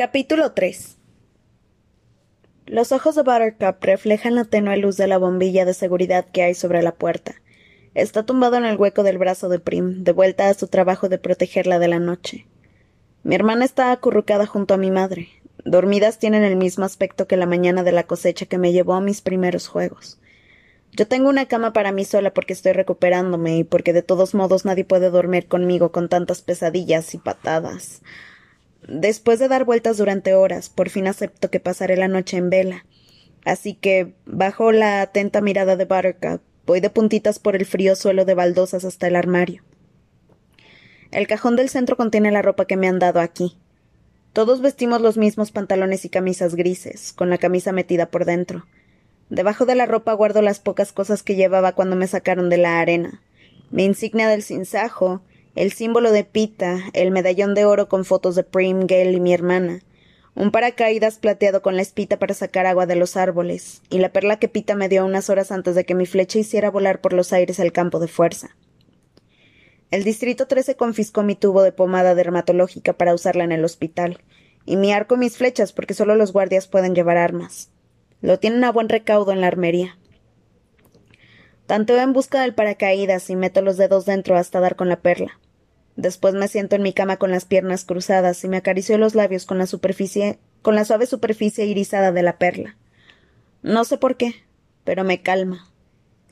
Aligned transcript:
Capítulo 0.00 0.52
3 0.52 0.96
Los 2.64 2.90
ojos 2.90 3.16
de 3.16 3.22
Buttercup 3.22 3.84
reflejan 3.84 4.34
la 4.34 4.46
tenue 4.46 4.78
luz 4.78 4.96
de 4.96 5.06
la 5.06 5.18
bombilla 5.18 5.66
de 5.66 5.74
seguridad 5.74 6.24
que 6.24 6.42
hay 6.42 6.54
sobre 6.54 6.80
la 6.80 6.92
puerta. 6.92 7.34
Está 7.92 8.24
tumbado 8.24 8.56
en 8.56 8.64
el 8.64 8.78
hueco 8.78 9.02
del 9.02 9.18
brazo 9.18 9.50
de 9.50 9.58
Prim, 9.58 10.02
de 10.02 10.12
vuelta 10.12 10.48
a 10.48 10.54
su 10.54 10.68
trabajo 10.68 11.10
de 11.10 11.18
protegerla 11.18 11.78
de 11.78 11.88
la 11.88 11.98
noche. 11.98 12.46
Mi 13.24 13.34
hermana 13.34 13.66
está 13.66 13.92
acurrucada 13.92 14.46
junto 14.46 14.72
a 14.72 14.78
mi 14.78 14.90
madre. 14.90 15.28
Dormidas 15.66 16.18
tienen 16.18 16.44
el 16.44 16.56
mismo 16.56 16.86
aspecto 16.86 17.26
que 17.26 17.36
la 17.36 17.44
mañana 17.44 17.82
de 17.82 17.92
la 17.92 18.04
cosecha 18.04 18.46
que 18.46 18.56
me 18.56 18.72
llevó 18.72 18.94
a 18.94 19.02
mis 19.02 19.20
primeros 19.20 19.68
juegos. 19.68 20.18
Yo 20.92 21.08
tengo 21.08 21.28
una 21.28 21.44
cama 21.44 21.74
para 21.74 21.92
mí 21.92 22.06
sola 22.06 22.32
porque 22.32 22.54
estoy 22.54 22.72
recuperándome 22.72 23.58
y 23.58 23.64
porque 23.64 23.92
de 23.92 24.02
todos 24.02 24.32
modos 24.32 24.64
nadie 24.64 24.86
puede 24.86 25.10
dormir 25.10 25.46
conmigo 25.46 25.92
con 25.92 26.08
tantas 26.08 26.40
pesadillas 26.40 27.12
y 27.12 27.18
patadas. 27.18 28.00
Después 28.86 29.38
de 29.38 29.48
dar 29.48 29.64
vueltas 29.64 29.98
durante 29.98 30.34
horas, 30.34 30.68
por 30.68 30.88
fin 30.88 31.06
acepto 31.06 31.50
que 31.50 31.60
pasaré 31.60 31.96
la 31.96 32.08
noche 32.08 32.36
en 32.36 32.50
vela. 32.50 32.86
Así 33.44 33.74
que, 33.74 34.14
bajo 34.26 34.72
la 34.72 35.02
atenta 35.02 35.40
mirada 35.40 35.76
de 35.76 35.84
Buttercup, 35.84 36.42
voy 36.66 36.80
de 36.80 36.90
puntitas 36.90 37.38
por 37.38 37.56
el 37.56 37.66
frío 37.66 37.96
suelo 37.96 38.24
de 38.24 38.34
baldosas 38.34 38.84
hasta 38.84 39.08
el 39.08 39.16
armario. 39.16 39.62
El 41.10 41.26
cajón 41.26 41.56
del 41.56 41.68
centro 41.68 41.96
contiene 41.96 42.30
la 42.30 42.42
ropa 42.42 42.66
que 42.66 42.76
me 42.76 42.88
han 42.88 42.98
dado 42.98 43.20
aquí. 43.20 43.58
Todos 44.32 44.60
vestimos 44.60 45.00
los 45.00 45.16
mismos 45.16 45.50
pantalones 45.50 46.04
y 46.04 46.08
camisas 46.08 46.54
grises, 46.54 47.12
con 47.12 47.30
la 47.30 47.38
camisa 47.38 47.72
metida 47.72 48.06
por 48.06 48.24
dentro. 48.24 48.66
Debajo 49.28 49.66
de 49.66 49.74
la 49.74 49.86
ropa 49.86 50.12
guardo 50.12 50.40
las 50.42 50.60
pocas 50.60 50.92
cosas 50.92 51.22
que 51.22 51.34
llevaba 51.34 51.72
cuando 51.72 51.96
me 51.96 52.06
sacaron 52.06 52.48
de 52.48 52.58
la 52.58 52.80
arena. 52.80 53.22
Mi 53.70 53.84
insignia 53.84 54.28
del 54.28 54.42
sinsajo, 54.42 55.22
el 55.54 55.72
símbolo 55.72 56.12
de 56.12 56.24
Pita, 56.24 56.78
el 56.92 57.10
medallón 57.10 57.54
de 57.54 57.64
oro 57.64 57.88
con 57.88 58.04
fotos 58.04 58.34
de 58.34 58.44
Prim, 58.44 58.86
Gale 58.86 59.12
y 59.12 59.20
mi 59.20 59.34
hermana, 59.34 59.80
un 60.34 60.52
paracaídas 60.52 61.18
plateado 61.18 61.60
con 61.60 61.76
la 61.76 61.82
espita 61.82 62.18
para 62.18 62.34
sacar 62.34 62.66
agua 62.66 62.86
de 62.86 62.96
los 62.96 63.16
árboles, 63.16 63.82
y 63.90 63.98
la 63.98 64.12
perla 64.12 64.38
que 64.38 64.48
Pita 64.48 64.74
me 64.76 64.88
dio 64.88 65.04
unas 65.04 65.28
horas 65.28 65.50
antes 65.50 65.74
de 65.74 65.84
que 65.84 65.94
mi 65.94 66.06
flecha 66.06 66.38
hiciera 66.38 66.70
volar 66.70 67.00
por 67.00 67.12
los 67.12 67.32
aires 67.32 67.58
el 67.58 67.72
campo 67.72 67.98
de 67.98 68.08
fuerza. 68.08 68.56
El 69.90 70.04
Distrito 70.04 70.46
13 70.46 70.76
confiscó 70.76 71.24
mi 71.24 71.34
tubo 71.34 71.62
de 71.62 71.72
pomada 71.72 72.14
dermatológica 72.14 72.92
para 72.92 73.12
usarla 73.12 73.42
en 73.42 73.52
el 73.52 73.64
hospital, 73.64 74.22
y 74.64 74.76
mi 74.76 74.92
arco 74.92 75.16
y 75.16 75.18
mis 75.18 75.36
flechas 75.36 75.72
porque 75.72 75.94
solo 75.94 76.14
los 76.14 76.32
guardias 76.32 76.68
pueden 76.68 76.94
llevar 76.94 77.16
armas. 77.16 77.70
Lo 78.20 78.38
tienen 78.38 78.62
a 78.62 78.70
buen 78.70 78.88
recaudo 78.88 79.32
en 79.32 79.40
la 79.40 79.48
armería. 79.48 79.98
Tanteo 81.70 81.98
en 81.98 82.12
busca 82.12 82.40
del 82.40 82.52
paracaídas 82.52 83.30
y 83.30 83.36
meto 83.36 83.62
los 83.62 83.76
dedos 83.76 84.04
dentro 84.04 84.36
hasta 84.36 84.58
dar 84.58 84.74
con 84.74 84.88
la 84.88 85.02
perla. 85.02 85.38
Después 85.94 86.34
me 86.34 86.48
siento 86.48 86.74
en 86.74 86.82
mi 86.82 86.92
cama 86.92 87.16
con 87.16 87.30
las 87.30 87.44
piernas 87.44 87.84
cruzadas 87.84 88.42
y 88.42 88.48
me 88.48 88.56
acaricio 88.56 88.98
los 88.98 89.14
labios 89.14 89.46
con 89.46 89.58
la 89.58 89.66
superficie, 89.66 90.40
con 90.62 90.74
la 90.74 90.84
suave 90.84 91.06
superficie 91.06 91.66
irisada 91.66 92.10
de 92.10 92.24
la 92.24 92.38
perla. 92.38 92.76
No 93.62 93.84
sé 93.84 93.98
por 93.98 94.16
qué, 94.16 94.34
pero 94.82 95.04
me 95.04 95.22
calma. 95.22 95.70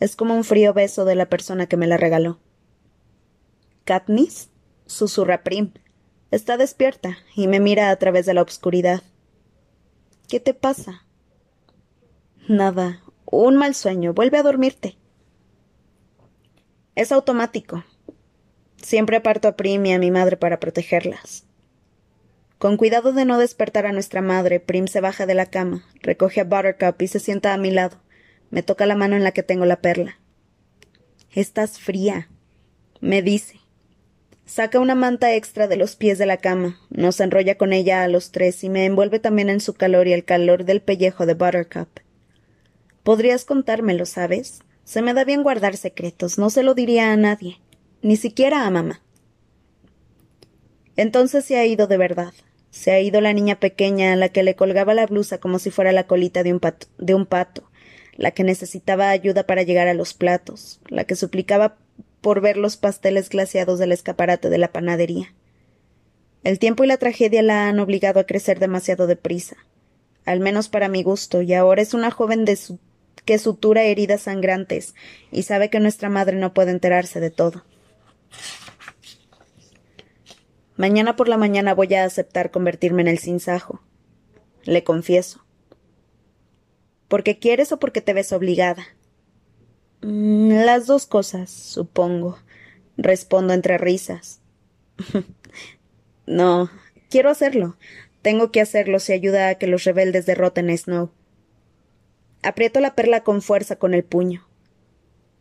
Es 0.01 0.17
como 0.17 0.35
un 0.35 0.43
frío 0.43 0.75
beso 0.75 1.05
de 1.05 1.15
la 1.15 1.29
persona 1.29 1.69
que 1.69 1.77
me 1.77 1.87
la 1.87 1.99
regaló. 1.99 2.41
Katniss, 3.85 4.51
susurra 4.87 5.45
Prim. 5.45 5.71
Está 6.33 6.57
despierta 6.57 7.17
y 7.37 7.47
me 7.47 7.61
mira 7.61 7.91
a 7.91 7.97
través 7.97 8.27
de 8.27 8.35
la 8.35 8.43
obscuridad. 8.43 9.05
¿Qué 10.27 10.41
te 10.41 10.53
pasa? 10.53 11.05
Nada. 12.49 13.05
Un 13.25 13.55
mal 13.55 13.77
sueño. 13.77 14.15
Vuelve 14.15 14.39
a 14.39 14.43
dormirte. 14.43 14.99
Es 16.99 17.13
automático. 17.13 17.85
Siempre 18.83 19.19
aparto 19.19 19.47
a 19.47 19.55
Prim 19.55 19.87
y 19.87 19.93
a 19.93 20.01
mi 20.01 20.11
madre 20.11 20.37
para 20.37 20.59
protegerlas. 20.59 21.45
Con 22.59 22.77
cuidado 22.77 23.13
de 23.13 23.25
no 23.25 23.39
despertar 23.39 23.87
a 23.87 23.93
nuestra 23.93 24.21
madre, 24.21 24.59
Prim 24.59 24.89
se 24.89 25.01
baja 25.01 25.25
de 25.25 25.37
la 25.37 25.47
cama, 25.47 25.85
recoge 26.03 26.41
a 26.41 26.45
Buttercup 26.45 27.01
y 27.01 27.07
se 27.07 27.21
sienta 27.21 27.55
a 27.55 27.57
mi 27.57 27.71
lado. 27.71 27.99
Me 28.51 28.65
toca 28.65 28.85
la 28.85 28.97
mano 28.97 29.15
en 29.15 29.23
la 29.23 29.31
que 29.31 29.45
tengo 29.45 29.65
la 29.65 29.81
perla. 29.81 30.19
Estás 31.31 31.79
fría, 31.79 32.31
me 33.01 33.23
dice. 33.23 33.61
Saca 34.45 34.81
una 34.81 34.97
manta 34.97 35.33
extra 35.37 35.69
de 35.69 35.77
los 35.77 35.95
pies 35.95 36.19
de 36.19 36.27
la 36.27 36.39
cama, 36.39 36.81
nos 36.91 37.21
enrolla 37.21 37.57
con 37.57 37.73
ella 37.73 38.03
a 38.03 38.09
los 38.09 38.33
tres 38.33 38.65
y 38.65 38.71
me 38.71 38.87
envuelve 38.87 39.21
también 39.21 39.51
en 39.51 39.61
su 39.61 39.75
calor 39.75 40.09
y 40.09 40.15
el 40.15 40.25
calor 40.25 40.65
del 40.65 40.83
pellejo 40.83 41.27
de 41.27 41.35
Buttercup. 41.35 42.01
Podrías 43.05 43.45
contármelo, 43.45 44.05
¿sabes? 44.05 44.65
Se 44.89 45.03
me 45.03 45.13
da 45.13 45.25
bien 45.25 45.43
guardar 45.43 45.77
secretos, 45.77 46.39
no 46.39 46.49
se 46.49 46.63
lo 46.63 46.73
diría 46.73 47.13
a 47.13 47.17
nadie, 47.19 47.61
ni 48.01 48.17
siquiera 48.17 48.67
a 48.67 48.71
mamá. 48.71 49.03
Entonces 50.97 51.45
se 51.45 51.59
ha 51.59 51.67
ido 51.67 51.87
de 51.89 51.99
verdad. 51.99 52.33
Se 52.71 52.93
ha 52.93 52.99
ido 52.99 53.21
la 53.21 53.35
niña 53.35 53.61
pequeña 53.61 54.15
a 54.15 54.17
la 54.17 54.31
que 54.31 54.43
le 54.43 54.57
colgaba 54.57 54.95
la 54.95 55.05
blusa 55.05 55.37
como 55.37 55.59
si 55.59 55.71
fuera 55.71 55.93
la 55.93 56.07
colita 56.07 56.43
de 56.43 56.55
un 56.55 56.59
pato, 56.59 56.87
de 56.97 57.15
un 57.15 57.27
pato, 57.27 57.69
la 58.17 58.31
que 58.31 58.45
necesitaba 58.45 59.11
ayuda 59.11 59.47
para 59.47 59.63
llegar 59.63 59.89
a 59.89 59.95
los 59.95 60.15
platos, 60.15 60.81
la 60.89 61.05
que 61.05 61.17
suplicaba 61.17 61.77
por 62.23 62.41
ver 62.41 62.57
los 62.57 62.79
pasteles 62.79 63.29
glaciados 63.29 63.79
del 63.79 63.93
escaparate 63.93 64.49
de 64.49 64.57
la 64.57 64.73
panadería. 64.73 65.35
El 66.45 66.59
tiempo 66.59 66.83
y 66.83 66.87
la 66.87 66.97
tragedia 66.97 67.43
la 67.43 67.69
han 67.69 67.79
obligado 67.79 68.21
a 68.21 68.25
crecer 68.25 68.59
demasiado 68.59 69.07
deprisa, 69.07 69.59
al 70.25 70.41
menos 70.41 70.71
para 70.71 70.89
mi 70.89 71.03
gusto, 71.03 71.43
y 71.43 71.53
ahora 71.53 71.83
es 71.83 71.93
una 71.93 72.11
joven 72.11 72.47
de 72.47 72.57
su 72.57 72.79
que 73.29 73.39
sutura 73.39 73.83
heridas 73.83 74.23
sangrantes 74.23 74.95
y 75.31 75.43
sabe 75.43 75.69
que 75.69 75.81
nuestra 75.81 76.09
madre 76.09 76.39
no 76.39 76.55
puede 76.55 76.71
enterarse 76.71 77.21
de 77.21 77.31
todo. 77.31 77.63
Mañana 80.77 81.15
por 81.15 81.29
la 81.29 81.37
mañana 81.37 81.75
voy 81.75 81.93
a 81.95 82.05
aceptar 82.05 82.51
convertirme 82.51 83.03
en 83.03 83.09
el 83.09 83.19
sinsajo. 83.19 83.83
Le 84.65 84.83
confieso. 84.83 85.45
¿Porque 87.07 87.39
quieres 87.39 87.71
o 87.71 87.79
porque 87.79 88.01
te 88.01 88.15
ves 88.15 88.33
obligada? 88.33 88.83
Mm, 90.01 90.65
las 90.65 90.87
dos 90.87 91.05
cosas, 91.05 91.51
supongo. 91.51 92.39
Respondo 92.97 93.53
entre 93.53 93.77
risas. 93.77 94.41
no, 96.27 96.71
quiero 97.11 97.29
hacerlo. 97.29 97.77
Tengo 98.23 98.51
que 98.53 98.63
hacerlo 98.63 99.01
si 99.01 99.13
ayuda 99.13 99.51
a 99.51 99.55
que 99.57 99.67
los 99.67 99.85
rebeldes 99.85 100.25
derroten 100.25 100.71
a 100.71 100.77
Snow. 100.79 101.11
Aprieto 102.43 102.81
la 102.81 102.95
perla 102.95 103.23
con 103.23 103.43
fuerza 103.43 103.77
con 103.77 103.95
el 103.95 104.05
puño. 104.05 104.47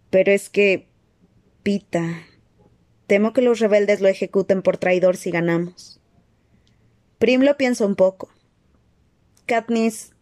Pero 0.09 0.31
es 0.31 0.49
que. 0.49 0.87
Pita. 1.63 2.23
Temo 3.07 3.33
que 3.33 3.41
los 3.41 3.59
rebeldes 3.59 4.01
lo 4.01 4.07
ejecuten 4.07 4.61
por 4.61 4.77
traidor 4.77 5.17
si 5.17 5.31
ganamos. 5.31 5.99
Prim 7.19 7.41
lo 7.41 7.57
piensa 7.57 7.85
un 7.85 7.95
poco. 7.95 8.29
Katniss, 9.45 10.13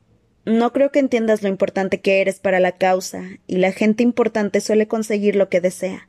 no 0.45 0.71
creo 0.71 0.91
que 0.91 0.99
entiendas 0.99 1.41
lo 1.41 1.49
importante 1.49 1.99
que 1.99 2.21
eres 2.21 2.39
para 2.39 2.59
la 2.59 2.73
causa, 2.73 3.23
y 3.47 3.57
la 3.57 3.71
gente 3.71 4.03
importante 4.03 4.61
suele 4.61 4.87
conseguir 4.87 5.35
lo 5.35 5.49
que 5.49 5.61
desea. 5.61 6.07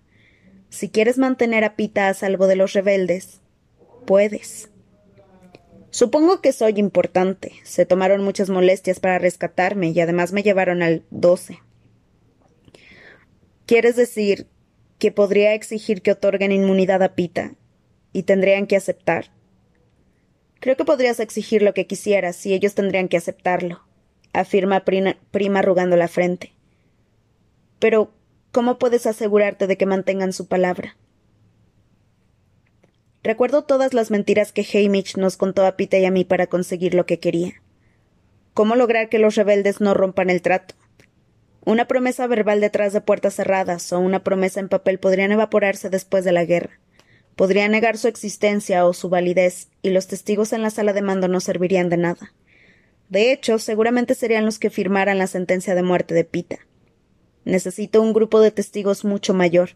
Si 0.69 0.91
quieres 0.91 1.17
mantener 1.17 1.65
a 1.65 1.75
Pita 1.75 2.09
a 2.09 2.15
salvo 2.15 2.47
de 2.47 2.57
los 2.57 2.75
rebeldes, 2.75 3.41
puedes. 4.05 4.69
Supongo 5.97 6.43
que 6.43 6.53
soy 6.53 6.75
importante. 6.77 7.55
Se 7.63 7.87
tomaron 7.87 8.23
muchas 8.23 8.51
molestias 8.51 9.01
para 9.01 9.19
rescatarme 9.19 9.89
y 9.89 10.01
además 10.01 10.31
me 10.31 10.43
llevaron 10.43 10.83
al 10.83 11.07
doce. 11.09 11.63
¿Quieres 13.65 13.97
decir 13.97 14.47
que 14.99 15.11
podría 15.11 15.55
exigir 15.55 16.03
que 16.03 16.11
otorguen 16.11 16.53
inmunidad 16.53 17.03
a 17.03 17.15
Pita 17.15 17.55
y 18.13 18.25
tendrían 18.25 18.67
que 18.67 18.77
aceptar? 18.77 19.31
Creo 20.61 20.77
que 20.77 20.85
podrías 20.85 21.19
exigir 21.19 21.63
lo 21.63 21.73
que 21.73 21.87
quisieras 21.87 22.45
y 22.45 22.53
ellos 22.53 22.75
tendrían 22.75 23.09
que 23.09 23.17
aceptarlo, 23.17 23.81
afirma 24.35 24.85
Prima, 24.85 25.17
prima 25.31 25.61
arrugando 25.61 25.97
la 25.97 26.09
frente. 26.09 26.53
Pero, 27.79 28.13
¿cómo 28.53 28.79
puedes 28.79 29.07
asegurarte 29.07 29.67
de 29.67 29.79
que 29.79 29.87
mantengan 29.87 30.35
su 30.35 30.47
palabra? 30.47 30.95
Recuerdo 33.27 33.65
todas 33.65 33.93
las 33.93 34.13
mentiras 34.13 34.53
que 34.53 34.63
Hamish 34.63 35.17
nos 35.17 35.37
contó 35.37 35.67
a 35.67 35.77
Pita 35.77 35.99
y 35.99 36.05
a 36.05 36.13
mí 36.13 36.25
para 36.25 36.47
conseguir 36.47 36.95
lo 36.95 37.07
que 37.07 37.19
quería. 37.19 37.55
¿Cómo 38.55 38.77
lograr 38.77 39.09
que 39.09 39.19
los 39.19 39.35
rebeldes 39.35 39.81
no 39.81 39.95
rompan 39.95 40.31
el 40.31 40.43
trato? 40.43 40.77
Una 41.65 41.89
promesa 41.89 42.29
verbal 42.29 42.61
detrás 42.61 42.93
de 42.93 43.01
puertas 43.01 43.35
cerradas 43.35 43.93
o 43.93 43.99
una 43.99 44.23
promesa 44.23 44.61
en 44.61 44.69
papel 44.69 45.01
podrían 45.01 45.33
evaporarse 45.33 45.91
después 45.91 46.25
de 46.25 46.31
la 46.31 46.45
guerra. 46.45 46.79
Podría 47.35 47.67
negar 47.67 47.99
su 47.99 48.07
existencia 48.07 48.87
o 48.87 48.93
su 48.93 49.09
validez, 49.09 49.71
y 49.83 49.91
los 49.91 50.07
testigos 50.07 50.53
en 50.53 50.63
la 50.63 50.71
sala 50.71 50.93
de 50.93 51.03
mando 51.03 51.27
no 51.27 51.41
servirían 51.41 51.89
de 51.89 51.97
nada. 51.97 52.33
De 53.09 53.33
hecho, 53.33 53.59
seguramente 53.59 54.15
serían 54.15 54.45
los 54.45 54.61
que 54.61 54.71
firmaran 54.71 55.19
la 55.19 55.27
sentencia 55.27 55.75
de 55.75 55.83
muerte 55.83 56.15
de 56.15 56.23
Pita. 56.23 56.59
Necesito 57.45 58.01
un 58.01 58.13
grupo 58.13 58.39
de 58.39 58.53
testigos 58.53 59.05
mucho 59.05 59.35
mayor. 59.35 59.71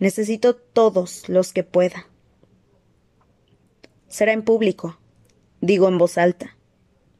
Necesito 0.00 0.56
todos 0.56 1.28
los 1.28 1.52
que 1.52 1.62
pueda. 1.62 2.08
Será 4.14 4.32
en 4.32 4.44
público, 4.44 4.96
digo 5.60 5.88
en 5.88 5.98
voz 5.98 6.18
alta. 6.18 6.56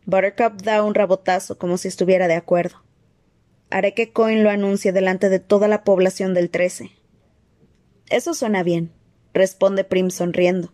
Buttercup 0.06 0.62
da 0.62 0.84
un 0.84 0.94
rabotazo 0.94 1.58
como 1.58 1.76
si 1.76 1.88
estuviera 1.88 2.28
de 2.28 2.36
acuerdo. 2.36 2.84
Haré 3.68 3.94
que 3.94 4.12
Coin 4.12 4.44
lo 4.44 4.50
anuncie 4.50 4.92
delante 4.92 5.28
de 5.28 5.40
toda 5.40 5.66
la 5.66 5.82
población 5.82 6.34
del 6.34 6.50
trece. 6.50 6.92
Eso 8.10 8.32
suena 8.32 8.62
bien, 8.62 8.92
responde 9.32 9.82
Prim 9.82 10.10
sonriendo. 10.10 10.72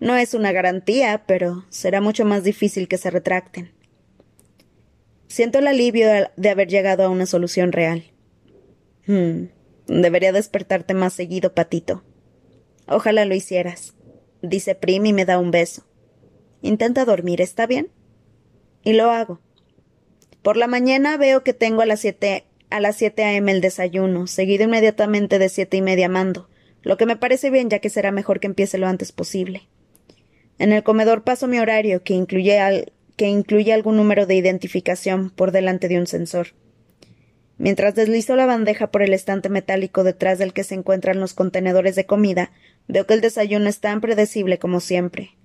No 0.00 0.16
es 0.16 0.34
una 0.34 0.52
garantía, 0.52 1.24
pero 1.26 1.64
será 1.70 2.02
mucho 2.02 2.26
más 2.26 2.44
difícil 2.44 2.86
que 2.86 2.98
se 2.98 3.08
retracten. 3.08 3.72
Siento 5.28 5.60
el 5.60 5.66
alivio 5.66 6.08
de 6.36 6.50
haber 6.50 6.68
llegado 6.68 7.04
a 7.04 7.08
una 7.08 7.24
solución 7.24 7.72
real. 7.72 8.04
Hmm, 9.06 9.44
debería 9.86 10.32
despertarte 10.32 10.92
más 10.92 11.14
seguido, 11.14 11.54
Patito. 11.54 12.04
Ojalá 12.86 13.24
lo 13.24 13.34
hicieras, 13.34 13.94
dice 14.42 14.74
Prim 14.74 15.06
y 15.06 15.12
me 15.12 15.24
da 15.24 15.38
un 15.38 15.50
beso. 15.50 15.84
Intenta 16.62 17.04
dormir, 17.04 17.40
¿está 17.40 17.66
bien? 17.66 17.88
Y 18.82 18.92
lo 18.92 19.10
hago. 19.10 19.40
Por 20.42 20.56
la 20.56 20.66
mañana 20.66 21.16
veo 21.16 21.42
que 21.42 21.52
tengo 21.52 21.82
a 21.82 21.86
las 21.86 22.00
siete 22.00 22.44
a 22.70 22.80
las 22.80 22.96
siete 22.96 23.24
a.m. 23.24 23.50
el 23.50 23.60
desayuno, 23.60 24.26
seguido 24.26 24.64
inmediatamente 24.64 25.38
de 25.38 25.48
siete 25.48 25.78
y 25.78 25.82
media 25.82 26.08
mando, 26.08 26.48
lo 26.82 26.96
que 26.96 27.06
me 27.06 27.16
parece 27.16 27.50
bien 27.50 27.70
ya 27.70 27.78
que 27.78 27.90
será 27.90 28.12
mejor 28.12 28.40
que 28.40 28.46
empiece 28.46 28.78
lo 28.78 28.86
antes 28.86 29.10
posible. 29.10 29.68
En 30.58 30.72
el 30.72 30.82
comedor 30.82 31.24
paso 31.24 31.46
mi 31.46 31.58
horario, 31.58 32.02
que 32.02 32.14
incluye, 32.14 32.92
que 33.16 33.28
incluye 33.28 33.72
algún 33.72 33.96
número 33.96 34.26
de 34.26 34.34
identificación 34.34 35.30
por 35.30 35.52
delante 35.52 35.88
de 35.88 35.98
un 35.98 36.06
sensor. 36.06 36.48
Mientras 37.56 37.94
deslizo 37.94 38.36
la 38.36 38.46
bandeja 38.46 38.90
por 38.90 39.02
el 39.02 39.12
estante 39.12 39.48
metálico 39.48 40.04
detrás 40.04 40.38
del 40.38 40.52
que 40.52 40.62
se 40.62 40.74
encuentran 40.74 41.20
los 41.20 41.34
contenedores 41.34 41.96
de 41.96 42.06
comida, 42.06 42.52
veo 42.88 43.06
que 43.06 43.14
el 43.14 43.20
desayuno 43.20 43.68
es 43.68 43.80
tan 43.80 44.00
predecible 44.00 44.58
como 44.58 44.80
siempre. 44.80 45.36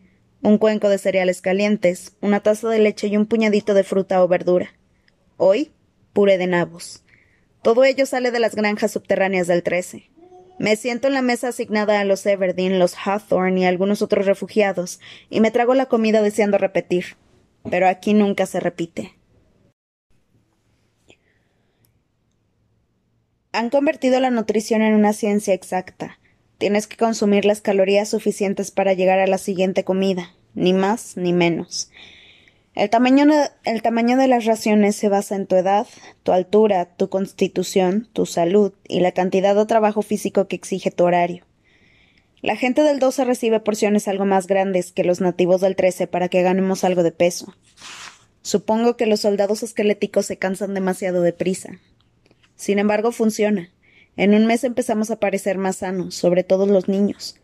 Un 0.41 0.57
cuenco 0.57 0.89
de 0.89 0.97
cereales 0.97 1.41
calientes, 1.41 2.15
una 2.21 2.41
taza 2.41 2.69
de 2.69 2.79
leche 2.79 3.07
y 3.07 3.17
un 3.17 3.27
puñadito 3.27 3.73
de 3.73 3.83
fruta 3.83 4.23
o 4.23 4.27
verdura. 4.27 4.73
Hoy, 5.37 5.71
puré 6.13 6.37
de 6.37 6.47
nabos. 6.47 7.03
Todo 7.61 7.83
ello 7.85 8.05
sale 8.05 8.31
de 8.31 8.39
las 8.39 8.55
granjas 8.55 8.91
subterráneas 8.91 9.47
del 9.47 9.63
Trece. 9.63 10.09
Me 10.59 10.75
siento 10.75 11.07
en 11.07 11.13
la 11.13 11.21
mesa 11.21 11.49
asignada 11.49 11.99
a 11.99 12.05
los 12.05 12.25
Everdeen, 12.25 12.77
los 12.77 12.95
Hawthorne 12.95 13.61
y 13.61 13.65
algunos 13.65 14.01
otros 14.01 14.25
refugiados, 14.25 14.99
y 15.29 15.39
me 15.39 15.51
trago 15.51 15.73
la 15.73 15.87
comida 15.87 16.21
deseando 16.21 16.57
repetir. 16.57 17.17
Pero 17.69 17.87
aquí 17.87 18.13
nunca 18.13 18.45
se 18.45 18.59
repite. 18.59 19.17
Han 23.53 23.69
convertido 23.69 24.19
la 24.19 24.29
nutrición 24.29 24.81
en 24.81 24.93
una 24.93 25.13
ciencia 25.13 25.53
exacta. 25.53 26.19
Tienes 26.63 26.87
que 26.87 26.95
consumir 26.95 27.43
las 27.43 27.59
calorías 27.59 28.07
suficientes 28.07 28.71
para 28.71 28.93
llegar 28.93 29.19
a 29.19 29.27
la 29.27 29.37
siguiente 29.37 29.83
comida, 29.83 30.33
ni 30.53 30.71
más 30.71 31.17
ni 31.17 31.33
menos. 31.33 31.91
El 32.73 32.89
tamaño, 32.89 33.25
el 33.65 33.81
tamaño, 33.81 34.15
de 34.15 34.29
las 34.29 34.45
raciones 34.45 34.95
se 34.95 35.09
basa 35.09 35.35
en 35.35 35.45
tu 35.45 35.57
edad, 35.57 35.87
tu 36.23 36.31
altura, 36.31 36.85
tu 36.85 37.09
constitución, 37.09 38.07
tu 38.13 38.25
salud 38.25 38.71
y 38.87 39.01
la 39.01 39.11
cantidad 39.11 39.53
de 39.55 39.65
trabajo 39.65 40.03
físico 40.03 40.47
que 40.47 40.55
exige 40.55 40.89
tu 40.89 41.03
horario. 41.03 41.43
La 42.41 42.55
gente 42.55 42.81
del 42.83 42.99
12 42.99 43.25
recibe 43.25 43.59
porciones 43.59 44.07
algo 44.07 44.23
más 44.23 44.47
grandes 44.47 44.93
que 44.93 45.03
los 45.03 45.19
nativos 45.19 45.59
del 45.59 45.75
13 45.75 46.07
para 46.07 46.29
que 46.29 46.43
ganemos 46.43 46.85
algo 46.85 47.03
de 47.03 47.11
peso. 47.11 47.53
Supongo 48.41 48.95
que 48.95 49.05
los 49.05 49.19
soldados 49.19 49.63
esqueléticos 49.63 50.27
se 50.27 50.37
cansan 50.37 50.73
demasiado 50.73 51.23
deprisa. 51.23 51.81
Sin 52.55 52.79
embargo, 52.79 53.11
funciona. 53.11 53.69
En 54.15 54.35
un 54.35 54.45
mes 54.45 54.63
empezamos 54.63 55.09
a 55.09 55.19
parecer 55.19 55.57
más 55.57 55.77
sanos, 55.77 56.15
sobre 56.15 56.43
todo 56.43 56.65
los 56.67 56.87
niños. 56.87 57.35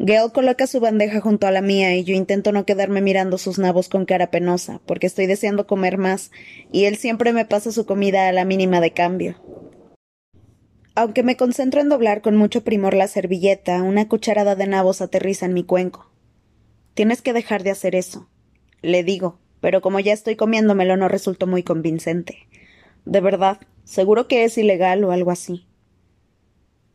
Gail 0.00 0.30
coloca 0.32 0.68
su 0.68 0.78
bandeja 0.78 1.20
junto 1.20 1.48
a 1.48 1.50
la 1.50 1.60
mía 1.60 1.96
y 1.96 2.04
yo 2.04 2.14
intento 2.14 2.52
no 2.52 2.64
quedarme 2.64 3.00
mirando 3.00 3.36
sus 3.36 3.58
nabos 3.58 3.88
con 3.88 4.04
cara 4.04 4.30
penosa, 4.30 4.80
porque 4.86 5.08
estoy 5.08 5.26
deseando 5.26 5.66
comer 5.66 5.98
más, 5.98 6.30
y 6.70 6.84
él 6.84 6.96
siempre 6.96 7.32
me 7.32 7.44
pasa 7.44 7.72
su 7.72 7.84
comida 7.84 8.28
a 8.28 8.32
la 8.32 8.44
mínima 8.44 8.80
de 8.80 8.92
cambio. 8.92 9.42
Aunque 10.94 11.24
me 11.24 11.36
concentro 11.36 11.80
en 11.80 11.88
doblar 11.88 12.22
con 12.22 12.36
mucho 12.36 12.62
primor 12.62 12.94
la 12.94 13.08
servilleta, 13.08 13.82
una 13.82 14.08
cucharada 14.08 14.54
de 14.54 14.68
nabos 14.68 15.00
aterriza 15.00 15.46
en 15.46 15.54
mi 15.54 15.64
cuenco. 15.64 16.12
Tienes 16.94 17.20
que 17.20 17.32
dejar 17.32 17.64
de 17.64 17.70
hacer 17.70 17.96
eso, 17.96 18.28
le 18.82 19.02
digo, 19.02 19.40
pero 19.60 19.80
como 19.80 19.98
ya 19.98 20.12
estoy 20.12 20.36
comiéndomelo 20.36 20.96
no 20.96 21.08
resultó 21.08 21.48
muy 21.48 21.64
convincente. 21.64 22.46
De 23.04 23.20
verdad, 23.20 23.58
seguro 23.82 24.28
que 24.28 24.44
es 24.44 24.58
ilegal 24.58 25.02
o 25.02 25.10
algo 25.10 25.32
así. 25.32 25.67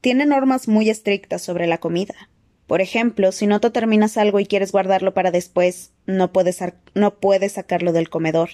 Tiene 0.04 0.26
normas 0.26 0.68
muy 0.68 0.90
estrictas 0.90 1.42
sobre 1.42 1.66
la 1.66 1.78
comida. 1.78 2.30
Por 2.68 2.82
ejemplo, 2.82 3.32
si 3.32 3.48
no 3.48 3.62
te 3.62 3.70
terminas 3.70 4.18
algo 4.18 4.42
y 4.42 4.46
quieres 4.46 4.74
guardarlo 4.74 5.14
para 5.14 5.32
después, 5.32 5.94
no 6.06 6.34
puedes, 6.34 6.62
no 6.94 7.16
puedes 7.22 7.54
sacarlo 7.54 7.94
del 7.94 8.10
comedor. 8.10 8.50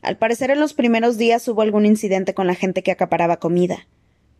Al 0.00 0.16
parecer 0.16 0.50
en 0.50 0.60
los 0.60 0.72
primeros 0.72 1.18
días 1.18 1.46
hubo 1.46 1.60
algún 1.60 1.84
incidente 1.84 2.32
con 2.32 2.46
la 2.46 2.54
gente 2.54 2.82
que 2.82 2.90
acaparaba 2.90 3.36
comida. 3.36 3.86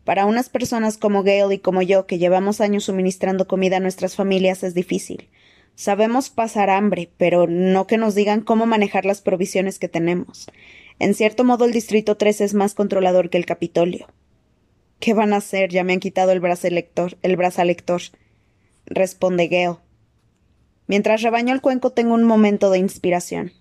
Para 0.05 0.25
unas 0.25 0.49
personas 0.49 0.97
como 0.97 1.21
Gail 1.21 1.51
y 1.51 1.59
como 1.59 1.83
yo, 1.83 2.07
que 2.07 2.17
llevamos 2.17 2.61
años 2.61 2.85
suministrando 2.85 3.47
comida 3.47 3.77
a 3.77 3.79
nuestras 3.79 4.15
familias, 4.15 4.63
es 4.63 4.73
difícil. 4.73 5.29
Sabemos 5.75 6.31
pasar 6.31 6.71
hambre, 6.71 7.11
pero 7.17 7.45
no 7.45 7.85
que 7.85 7.99
nos 7.99 8.15
digan 8.15 8.41
cómo 8.41 8.65
manejar 8.65 9.05
las 9.05 9.21
provisiones 9.21 9.77
que 9.77 9.87
tenemos. 9.87 10.47
En 10.97 11.13
cierto 11.13 11.43
modo, 11.43 11.65
el 11.65 11.73
Distrito 11.73 12.17
3 12.17 12.41
es 12.41 12.53
más 12.55 12.73
controlador 12.73 13.29
que 13.29 13.37
el 13.37 13.45
Capitolio. 13.45 14.07
¿Qué 15.03 15.13
van 15.13 15.33
a 15.33 15.37
hacer? 15.37 15.69
Ya 15.69 15.83
me 15.83 15.91
han 15.91 15.99
quitado 15.99 16.31
el 16.31 16.39
brazaletor. 16.39 17.17
El 17.23 17.35
brazaletor 17.35 18.01
responde 18.85 19.49
Gale. 19.49 19.79
Mientras 20.87 21.21
rebaño 21.21 21.53
el 21.53 21.59
cuenco 21.59 21.89
tengo 21.89 22.13
un 22.13 22.23
momento 22.23 22.69
de 22.69 22.77
inspiración. 22.77 23.51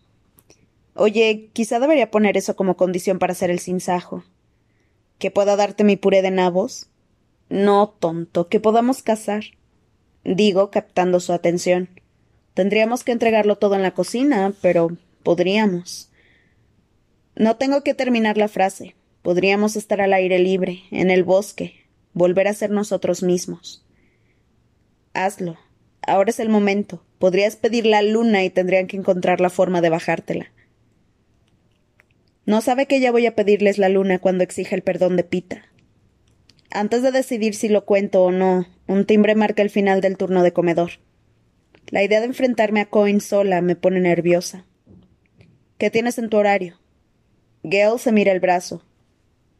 Oye, 0.94 1.50
quizá 1.52 1.80
debería 1.80 2.12
poner 2.12 2.36
eso 2.36 2.54
como 2.54 2.76
condición 2.76 3.18
para 3.18 3.32
hacer 3.32 3.50
el 3.50 3.58
sinsajo. 3.58 4.22
¿Que 5.18 5.32
pueda 5.32 5.56
darte 5.56 5.82
mi 5.82 5.96
puré 5.96 6.22
de 6.22 6.30
nabos? 6.30 6.90
No, 7.48 7.88
tonto, 7.88 8.46
que 8.46 8.60
podamos 8.60 9.02
cazar. 9.02 9.42
Digo, 10.22 10.70
captando 10.70 11.18
su 11.18 11.32
atención. 11.32 11.88
Tendríamos 12.54 13.02
que 13.02 13.10
entregarlo 13.10 13.58
todo 13.58 13.74
en 13.74 13.82
la 13.82 13.94
cocina, 13.94 14.54
pero 14.62 14.96
podríamos. 15.24 16.08
No 17.34 17.56
tengo 17.56 17.82
que 17.82 17.94
terminar 17.94 18.38
la 18.38 18.46
frase. 18.46 18.94
Podríamos 19.22 19.76
estar 19.76 20.00
al 20.00 20.12
aire 20.12 20.38
libre, 20.38 20.82
en 20.90 21.10
el 21.10 21.22
bosque, 21.22 21.74
volver 22.12 22.48
a 22.48 22.54
ser 22.54 22.70
nosotros 22.70 23.22
mismos. 23.22 23.86
Hazlo. 25.14 25.56
Ahora 26.04 26.30
es 26.30 26.40
el 26.40 26.48
momento. 26.48 27.04
Podrías 27.18 27.54
pedir 27.54 27.86
la 27.86 28.02
luna 28.02 28.44
y 28.44 28.50
tendrían 28.50 28.88
que 28.88 28.96
encontrar 28.96 29.40
la 29.40 29.50
forma 29.50 29.80
de 29.80 29.90
bajártela. 29.90 30.50
No 32.44 32.60
sabe 32.60 32.86
que 32.86 32.98
ya 32.98 33.12
voy 33.12 33.26
a 33.26 33.36
pedirles 33.36 33.78
la 33.78 33.88
luna 33.88 34.18
cuando 34.18 34.42
exija 34.42 34.74
el 34.74 34.82
perdón 34.82 35.16
de 35.16 35.22
Pita. 35.22 35.62
Antes 36.70 37.02
de 37.02 37.12
decidir 37.12 37.54
si 37.54 37.68
lo 37.68 37.84
cuento 37.84 38.24
o 38.24 38.32
no, 38.32 38.66
un 38.88 39.04
timbre 39.04 39.36
marca 39.36 39.62
el 39.62 39.70
final 39.70 40.00
del 40.00 40.16
turno 40.16 40.42
de 40.42 40.52
comedor. 40.52 40.92
La 41.88 42.02
idea 42.02 42.18
de 42.18 42.26
enfrentarme 42.26 42.80
a 42.80 42.86
Coin 42.86 43.20
sola 43.20 43.60
me 43.60 43.76
pone 43.76 44.00
nerviosa. 44.00 44.64
¿Qué 45.78 45.90
tienes 45.90 46.18
en 46.18 46.30
tu 46.30 46.38
horario? 46.38 46.80
Gale 47.62 47.98
se 47.98 48.10
mira 48.10 48.32
el 48.32 48.40
brazo. 48.40 48.82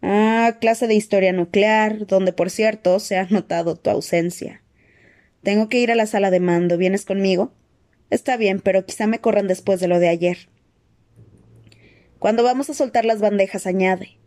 Ah, 0.02 0.58
clase 0.60 0.88
de 0.88 0.94
historia 0.94 1.32
nuclear, 1.32 2.06
donde 2.06 2.32
por 2.32 2.50
cierto 2.50 2.98
se 2.98 3.16
ha 3.16 3.26
notado 3.30 3.76
tu 3.76 3.88
ausencia. 3.88 4.62
Tengo 5.42 5.68
que 5.68 5.78
ir 5.78 5.90
a 5.92 5.94
la 5.94 6.06
sala 6.06 6.30
de 6.30 6.40
mando. 6.40 6.76
¿Vienes 6.76 7.04
conmigo? 7.04 7.52
Está 8.10 8.36
bien, 8.36 8.60
pero 8.60 8.84
quizá 8.84 9.06
me 9.06 9.20
corran 9.20 9.46
después 9.46 9.80
de 9.80 9.88
lo 9.88 9.98
de 9.98 10.08
ayer. 10.08 10.48
Cuando 12.18 12.42
vamos 12.42 12.68
a 12.68 12.74
soltar 12.74 13.04
las 13.04 13.20
bandejas, 13.20 13.66
añade. 13.66 14.18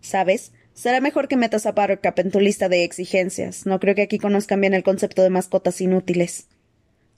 ¿Sabes? 0.00 0.52
Será 0.74 1.00
mejor 1.00 1.26
que 1.26 1.36
metas 1.36 1.66
a 1.66 1.72
Buttercup 1.72 2.18
en 2.18 2.30
tu 2.30 2.40
lista 2.40 2.68
de 2.68 2.84
exigencias. 2.84 3.66
No 3.66 3.80
creo 3.80 3.94
que 3.94 4.02
aquí 4.02 4.18
conozcan 4.18 4.60
bien 4.60 4.74
el 4.74 4.82
concepto 4.82 5.22
de 5.22 5.30
mascotas 5.30 5.80
inútiles. 5.80 6.48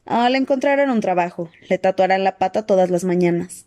Ah, 0.07 0.31
le 0.31 0.39
encontrarán 0.39 0.91
un 0.91 1.01
trabajo. 1.01 1.51
Le 1.69 1.77
tatuarán 1.79 2.25
la 2.25 2.39
pata 2.39 2.67
todas 2.67 2.91
las 2.91 3.05
mañanas. 3.05 3.67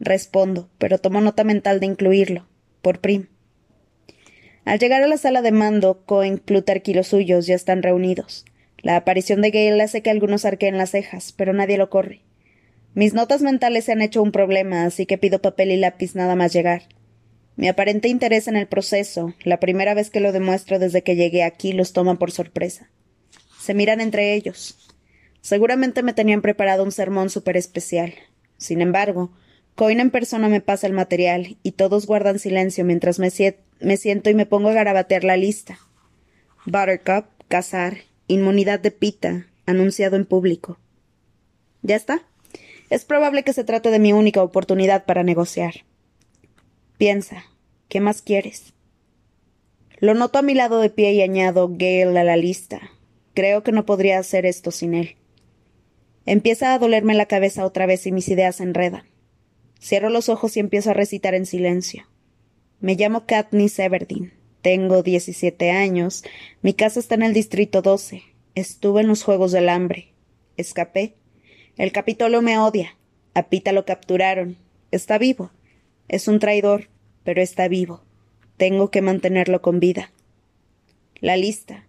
Respondo, 0.00 0.70
pero 0.78 0.98
tomo 0.98 1.20
nota 1.20 1.44
mental 1.44 1.80
de 1.80 1.86
incluirlo. 1.86 2.46
Por 2.82 3.00
prim. 3.00 3.26
Al 4.68 4.78
llegar 4.78 5.02
a 5.02 5.06
la 5.06 5.16
sala 5.16 5.40
de 5.40 5.50
mando, 5.50 6.02
Cohen, 6.04 6.36
Plutarch 6.36 6.86
y 6.90 6.92
los 6.92 7.06
suyos 7.06 7.46
ya 7.46 7.54
están 7.54 7.82
reunidos. 7.82 8.44
La 8.82 8.96
aparición 8.96 9.40
de 9.40 9.50
Gale 9.50 9.82
hace 9.82 10.02
que 10.02 10.10
algunos 10.10 10.44
arqueen 10.44 10.76
las 10.76 10.90
cejas, 10.90 11.32
pero 11.32 11.54
nadie 11.54 11.78
lo 11.78 11.88
corre. 11.88 12.20
Mis 12.92 13.14
notas 13.14 13.40
mentales 13.40 13.86
se 13.86 13.92
han 13.92 14.02
hecho 14.02 14.22
un 14.22 14.30
problema, 14.30 14.84
así 14.84 15.06
que 15.06 15.16
pido 15.16 15.40
papel 15.40 15.72
y 15.72 15.78
lápiz 15.78 16.14
nada 16.14 16.36
más 16.36 16.52
llegar. 16.52 16.82
Mi 17.56 17.66
aparente 17.66 18.08
interés 18.08 18.46
en 18.46 18.56
el 18.56 18.66
proceso, 18.66 19.32
la 19.42 19.58
primera 19.58 19.94
vez 19.94 20.10
que 20.10 20.20
lo 20.20 20.32
demuestro 20.32 20.78
desde 20.78 21.02
que 21.02 21.16
llegué 21.16 21.44
aquí, 21.44 21.72
los 21.72 21.94
toma 21.94 22.18
por 22.18 22.30
sorpresa. 22.30 22.90
Se 23.58 23.72
miran 23.72 24.02
entre 24.02 24.34
ellos. 24.34 24.76
Seguramente 25.40 26.02
me 26.02 26.12
tenían 26.12 26.42
preparado 26.42 26.84
un 26.84 26.92
sermón 26.92 27.30
súper 27.30 27.56
especial. 27.56 28.12
Sin 28.58 28.82
embargo, 28.82 29.32
Coin 29.76 30.00
en 30.00 30.10
persona 30.10 30.50
me 30.50 30.60
pasa 30.60 30.86
el 30.86 30.92
material 30.92 31.56
y 31.62 31.72
todos 31.72 32.04
guardan 32.04 32.38
silencio 32.38 32.84
mientras 32.84 33.18
me, 33.18 33.30
me 33.80 33.96
siento 33.96 34.30
y 34.30 34.34
me 34.34 34.46
pongo 34.46 34.68
a 34.68 34.74
garabatear 34.74 35.24
la 35.24 35.36
lista. 35.36 35.78
Buttercup, 36.66 37.26
cazar, 37.48 37.98
Inmunidad 38.26 38.80
de 38.80 38.90
Pita, 38.90 39.46
anunciado 39.66 40.16
en 40.16 40.26
público. 40.26 40.78
¿Ya 41.82 41.96
está? 41.96 42.22
Es 42.90 43.04
probable 43.04 43.42
que 43.42 43.52
se 43.52 43.64
trate 43.64 43.90
de 43.90 43.98
mi 43.98 44.12
única 44.12 44.42
oportunidad 44.42 45.04
para 45.04 45.22
negociar. 45.22 45.84
Piensa, 46.96 47.44
¿qué 47.88 48.00
más 48.00 48.22
quieres? 48.22 48.74
Lo 49.98 50.14
noto 50.14 50.38
a 50.38 50.42
mi 50.42 50.54
lado 50.54 50.80
de 50.80 50.90
pie 50.90 51.12
y 51.12 51.22
añado 51.22 51.68
Gale 51.68 52.18
a 52.18 52.24
la 52.24 52.36
lista. 52.36 52.80
Creo 53.34 53.62
que 53.62 53.72
no 53.72 53.86
podría 53.86 54.18
hacer 54.18 54.46
esto 54.46 54.70
sin 54.70 54.94
él. 54.94 55.16
Empieza 56.26 56.74
a 56.74 56.78
dolerme 56.78 57.14
la 57.14 57.26
cabeza 57.26 57.64
otra 57.64 57.86
vez 57.86 58.06
y 58.06 58.12
mis 58.12 58.28
ideas 58.28 58.56
se 58.56 58.64
enredan. 58.64 59.04
Cierro 59.80 60.10
los 60.10 60.28
ojos 60.28 60.56
y 60.56 60.60
empiezo 60.60 60.90
a 60.90 60.94
recitar 60.94 61.34
en 61.34 61.46
silencio. 61.46 62.07
Me 62.80 62.94
llamo 62.94 63.26
Katniss 63.26 63.80
Everdeen. 63.80 64.32
Tengo 64.62 65.02
diecisiete 65.02 65.72
años. 65.72 66.22
Mi 66.62 66.74
casa 66.74 67.00
está 67.00 67.16
en 67.16 67.24
el 67.24 67.34
distrito 67.34 67.82
12. 67.82 68.22
Estuve 68.54 69.00
en 69.00 69.08
los 69.08 69.24
Juegos 69.24 69.50
del 69.50 69.68
Hambre. 69.68 70.12
Escapé. 70.56 71.14
El 71.76 71.90
Capitolio 71.90 72.40
me 72.40 72.56
odia. 72.56 72.96
A 73.34 73.48
Pita 73.48 73.72
lo 73.72 73.84
capturaron. 73.84 74.58
Está 74.92 75.18
vivo. 75.18 75.50
Es 76.06 76.28
un 76.28 76.38
traidor, 76.38 76.88
pero 77.24 77.42
está 77.42 77.66
vivo. 77.66 78.04
Tengo 78.56 78.92
que 78.92 79.02
mantenerlo 79.02 79.60
con 79.60 79.80
vida. 79.80 80.12
La 81.20 81.36
lista. 81.36 81.84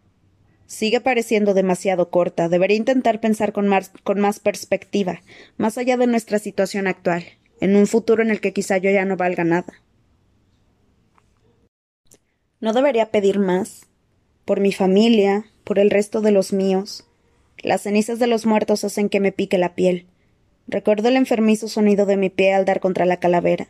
Sigue 0.65 1.01
pareciendo 1.01 1.53
demasiado 1.53 2.09
corta. 2.09 2.49
Debería 2.49 2.77
intentar 2.77 3.19
pensar 3.19 3.53
con 3.53 3.67
más, 3.67 3.91
con 4.03 4.19
más 4.19 4.39
perspectiva, 4.39 5.21
más 5.57 5.77
allá 5.77 5.97
de 5.97 6.07
nuestra 6.07 6.39
situación 6.39 6.87
actual, 6.87 7.25
en 7.61 7.75
un 7.75 7.85
futuro 7.85 8.23
en 8.23 8.31
el 8.31 8.41
que 8.41 8.53
quizá 8.53 8.79
yo 8.79 8.89
ya 8.89 9.05
no 9.05 9.17
valga 9.17 9.43
nada. 9.43 9.73
No 12.61 12.73
debería 12.73 13.11
pedir 13.11 13.39
más. 13.39 13.85
Por 14.43 14.59
mi 14.59 14.73
familia, 14.73 15.45
por 15.63 15.79
el 15.79 15.89
resto 15.89 16.21
de 16.21 16.31
los 16.31 16.51
míos. 16.51 17.07
Las 17.57 17.81
cenizas 17.81 18.19
de 18.19 18.27
los 18.27 18.45
muertos 18.45 18.83
hacen 18.83 19.09
que 19.09 19.19
me 19.19 19.31
pique 19.31 19.57
la 19.57 19.75
piel. 19.75 20.07
Recuerdo 20.67 21.07
el 21.07 21.15
enfermizo 21.15 21.67
sonido 21.67 22.05
de 22.05 22.17
mi 22.17 22.29
pie 22.29 22.53
al 22.53 22.65
dar 22.65 22.79
contra 22.79 23.05
la 23.05 23.17
calavera. 23.17 23.69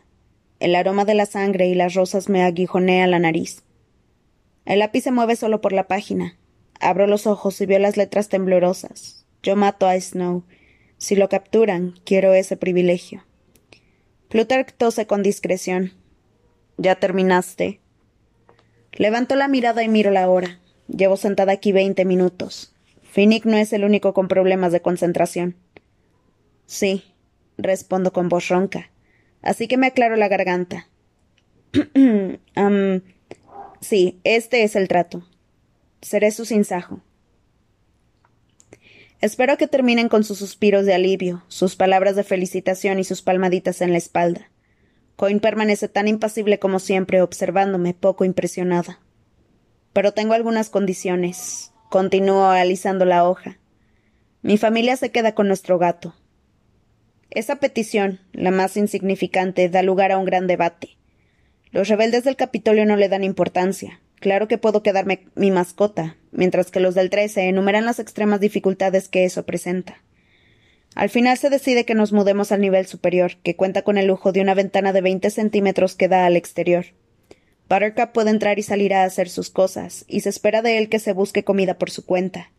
El 0.58 0.74
aroma 0.74 1.04
de 1.04 1.14
la 1.14 1.26
sangre 1.26 1.68
y 1.68 1.74
las 1.74 1.94
rosas 1.94 2.28
me 2.28 2.42
aguijonea 2.42 3.06
la 3.06 3.18
nariz. 3.18 3.62
El 4.66 4.80
lápiz 4.80 5.02
se 5.02 5.12
mueve 5.12 5.36
solo 5.36 5.60
por 5.60 5.72
la 5.72 5.86
página. 5.86 6.36
Abro 6.80 7.06
los 7.06 7.26
ojos 7.26 7.60
y 7.60 7.66
veo 7.66 7.78
las 7.78 7.96
letras 7.96 8.28
temblorosas. 8.28 9.24
Yo 9.42 9.56
mato 9.56 9.86
a 9.86 9.98
Snow. 10.00 10.44
Si 10.98 11.16
lo 11.16 11.28
capturan, 11.28 11.94
quiero 12.04 12.34
ese 12.34 12.56
privilegio. 12.56 13.24
Plutarch 14.28 14.74
tose 14.76 15.06
con 15.06 15.22
discreción. 15.22 15.92
¿Ya 16.76 16.96
terminaste? 16.96 17.80
Levanto 18.92 19.36
la 19.36 19.48
mirada 19.48 19.82
y 19.82 19.88
miro 19.88 20.10
la 20.10 20.28
hora. 20.28 20.58
Llevo 20.88 21.16
sentada 21.16 21.52
aquí 21.52 21.72
veinte 21.72 22.04
minutos. 22.04 22.74
Finnick 23.02 23.44
no 23.44 23.56
es 23.56 23.72
el 23.72 23.84
único 23.84 24.14
con 24.14 24.28
problemas 24.28 24.72
de 24.72 24.82
concentración. 24.82 25.56
Sí, 26.66 27.04
respondo 27.58 28.12
con 28.12 28.28
voz 28.28 28.48
ronca. 28.48 28.90
Así 29.42 29.68
que 29.68 29.76
me 29.76 29.88
aclaro 29.88 30.16
la 30.16 30.28
garganta. 30.28 30.88
sí, 33.80 34.20
este 34.24 34.62
es 34.64 34.76
el 34.76 34.88
trato. 34.88 35.26
Seré 36.02 36.30
su 36.30 36.44
sinsajo. 36.44 37.00
Espero 39.20 39.56
que 39.58 39.68
terminen 39.68 40.08
con 40.08 40.24
sus 40.24 40.38
suspiros 40.38 40.86
de 40.86 40.94
alivio, 40.94 41.42
sus 41.48 41.76
palabras 41.76 42.16
de 42.16 42.24
felicitación 42.24 42.98
y 42.98 43.04
sus 43.04 43.20
palmaditas 43.22 43.82
en 43.82 43.92
la 43.92 43.98
espalda. 43.98 44.49
Coin 45.20 45.38
permanece 45.38 45.86
tan 45.86 46.08
impasible 46.08 46.58
como 46.58 46.78
siempre, 46.78 47.20
observándome, 47.20 47.92
poco 47.92 48.24
impresionada. 48.24 49.00
Pero 49.92 50.12
tengo 50.12 50.32
algunas 50.32 50.70
condiciones. 50.70 51.72
Continúo 51.90 52.46
alisando 52.46 53.04
la 53.04 53.28
hoja. 53.28 53.58
Mi 54.40 54.56
familia 54.56 54.96
se 54.96 55.10
queda 55.10 55.34
con 55.34 55.46
nuestro 55.46 55.76
gato. 55.76 56.14
Esa 57.28 57.56
petición, 57.56 58.20
la 58.32 58.50
más 58.50 58.78
insignificante, 58.78 59.68
da 59.68 59.82
lugar 59.82 60.10
a 60.10 60.16
un 60.16 60.24
gran 60.24 60.46
debate. 60.46 60.96
Los 61.70 61.88
rebeldes 61.88 62.24
del 62.24 62.36
Capitolio 62.36 62.86
no 62.86 62.96
le 62.96 63.10
dan 63.10 63.22
importancia. 63.22 64.00
Claro 64.20 64.48
que 64.48 64.56
puedo 64.56 64.82
quedarme 64.82 65.26
mi 65.34 65.50
mascota, 65.50 66.16
mientras 66.30 66.70
que 66.70 66.80
los 66.80 66.94
del 66.94 67.10
Trece 67.10 67.46
enumeran 67.46 67.84
las 67.84 67.98
extremas 67.98 68.40
dificultades 68.40 69.10
que 69.10 69.26
eso 69.26 69.44
presenta. 69.44 70.00
Al 70.94 71.08
final 71.08 71.38
se 71.38 71.50
decide 71.50 71.84
que 71.84 71.94
nos 71.94 72.12
mudemos 72.12 72.52
al 72.52 72.60
nivel 72.60 72.86
superior, 72.86 73.36
que 73.42 73.56
cuenta 73.56 73.82
con 73.82 73.96
el 73.96 74.06
lujo 74.06 74.32
de 74.32 74.40
una 74.40 74.54
ventana 74.54 74.92
de 74.92 75.00
veinte 75.00 75.30
centímetros 75.30 75.94
que 75.94 76.08
da 76.08 76.26
al 76.26 76.36
exterior. 76.36 76.86
Buttercup 77.68 78.12
puede 78.12 78.30
entrar 78.30 78.58
y 78.58 78.64
salir 78.64 78.92
a 78.92 79.04
hacer 79.04 79.28
sus 79.28 79.50
cosas, 79.50 80.04
y 80.08 80.20
se 80.20 80.28
espera 80.28 80.62
de 80.62 80.78
él 80.78 80.88
que 80.88 80.98
se 80.98 81.12
busque 81.12 81.44
comida 81.44 81.78
por 81.78 81.90
su 81.90 82.04
cuenta. 82.04 82.50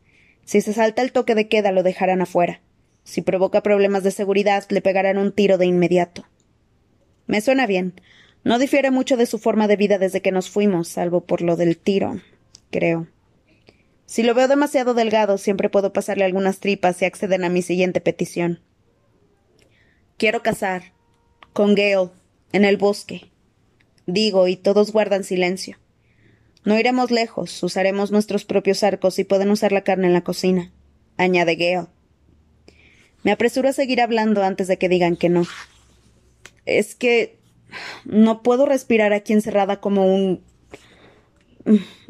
Si 0.46 0.62
se 0.62 0.74
salta 0.74 1.02
el 1.02 1.12
toque 1.12 1.36
de 1.36 1.50
queda, 1.50 1.74
lo 1.74 1.84
dejarán 1.84 2.22
afuera. 2.22 2.62
Si 3.04 3.22
provoca 3.22 3.62
problemas 3.62 4.04
de 4.04 4.12
seguridad, 4.12 4.64
le 4.70 4.82
pegarán 4.82 5.18
un 5.18 5.34
tiro 5.34 5.58
de 5.58 5.66
inmediato. 5.66 6.26
Me 7.28 7.42
suena 7.42 7.68
bien. 7.68 7.94
No 8.44 8.58
difiere 8.58 8.90
mucho 8.90 9.18
de 9.18 9.26
su 9.26 9.38
forma 9.38 9.68
de 9.68 9.76
vida 9.76 9.98
desde 9.98 10.22
que 10.22 10.32
nos 10.32 10.50
fuimos, 10.50 10.88
salvo 10.88 11.22
por 11.22 11.42
lo 11.42 11.58
del 11.58 11.78
tiro, 11.78 12.22
creo. 12.70 13.08
Si 14.12 14.24
lo 14.24 14.34
veo 14.34 14.50
demasiado 14.50 14.94
delgado, 14.94 15.38
siempre 15.38 15.70
puedo 15.70 15.94
pasarle 15.94 16.25
algunas 16.25 16.60
tripas 16.60 16.98
si 16.98 17.06
acceden 17.06 17.46
a 17.46 17.50
mi 17.50 17.62
siguiente 17.62 18.01
petición. 18.01 18.60
Quiero 20.18 20.44
cazar. 20.44 20.91
Con 21.53 21.75
Gale. 21.75 22.10
En 22.51 22.65
el 22.65 22.75
bosque. 22.75 23.32
Digo, 24.08 24.50
y 24.50 24.58
todos 24.58 24.91
guardan 24.91 25.24
silencio. 25.24 25.77
No 26.65 26.77
iremos 26.77 27.10
lejos, 27.10 27.63
usaremos 27.63 28.12
nuestros 28.12 28.44
propios 28.44 28.84
arcos 28.84 29.18
y 29.18 29.24
pueden 29.24 29.50
usar 29.50 29.72
la 29.72 29.86
carne 29.86 30.08
en 30.08 30.13
la 30.13 30.25
cocina. 30.25 30.74
Añade 31.15 31.56
Gale. 31.56 31.88
Me 33.24 33.32
apresuro 33.32 33.70
a 33.70 33.74
seguir 33.74 34.01
hablando 34.01 34.44
antes 34.44 34.68
de 34.68 34.77
que 34.77 34.89
digan 34.89 35.15
que 35.15 35.30
no. 35.30 35.46
Es 36.65 36.96
que 36.96 37.39
no 38.03 38.44
puedo 38.44 38.65
respirar 38.65 39.13
aquí 39.13 39.32
encerrada 39.32 39.80
como 39.80 40.13
un 40.13 40.44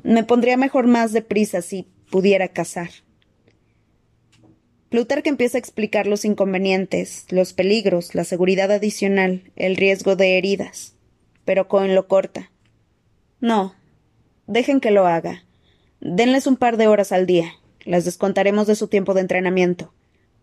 me 0.04 0.24
pondría 0.24 0.58
mejor 0.58 0.88
más 0.88 1.14
deprisa 1.14 1.62
si 1.62 1.88
pudiera 2.10 2.48
cazar. 2.50 2.90
Plutarch 4.90 5.28
empieza 5.28 5.58
a 5.58 5.60
explicar 5.60 6.06
los 6.06 6.26
inconvenientes, 6.26 7.26
los 7.30 7.54
peligros, 7.54 8.14
la 8.14 8.26
seguridad 8.26 8.70
adicional, 8.72 9.50
el 9.56 9.78
riesgo 9.78 10.18
de 10.18 10.38
heridas. 10.38 10.96
Pero 11.46 11.70
Cohen 11.70 11.96
lo 11.96 12.10
corta. 12.10 12.52
No. 13.40 13.74
Dejen 14.48 14.82
que 14.82 14.92
lo 14.92 15.08
haga. 15.08 15.46
Denles 16.02 16.46
un 16.46 16.58
par 16.58 16.76
de 16.76 16.88
horas 16.88 17.14
al 17.14 17.26
día. 17.26 17.54
Las 17.86 18.04
descontaremos 18.04 18.68
de 18.68 18.76
su 18.76 18.90
tiempo 18.90 19.14
de 19.14 19.22
entrenamiento. 19.22 19.94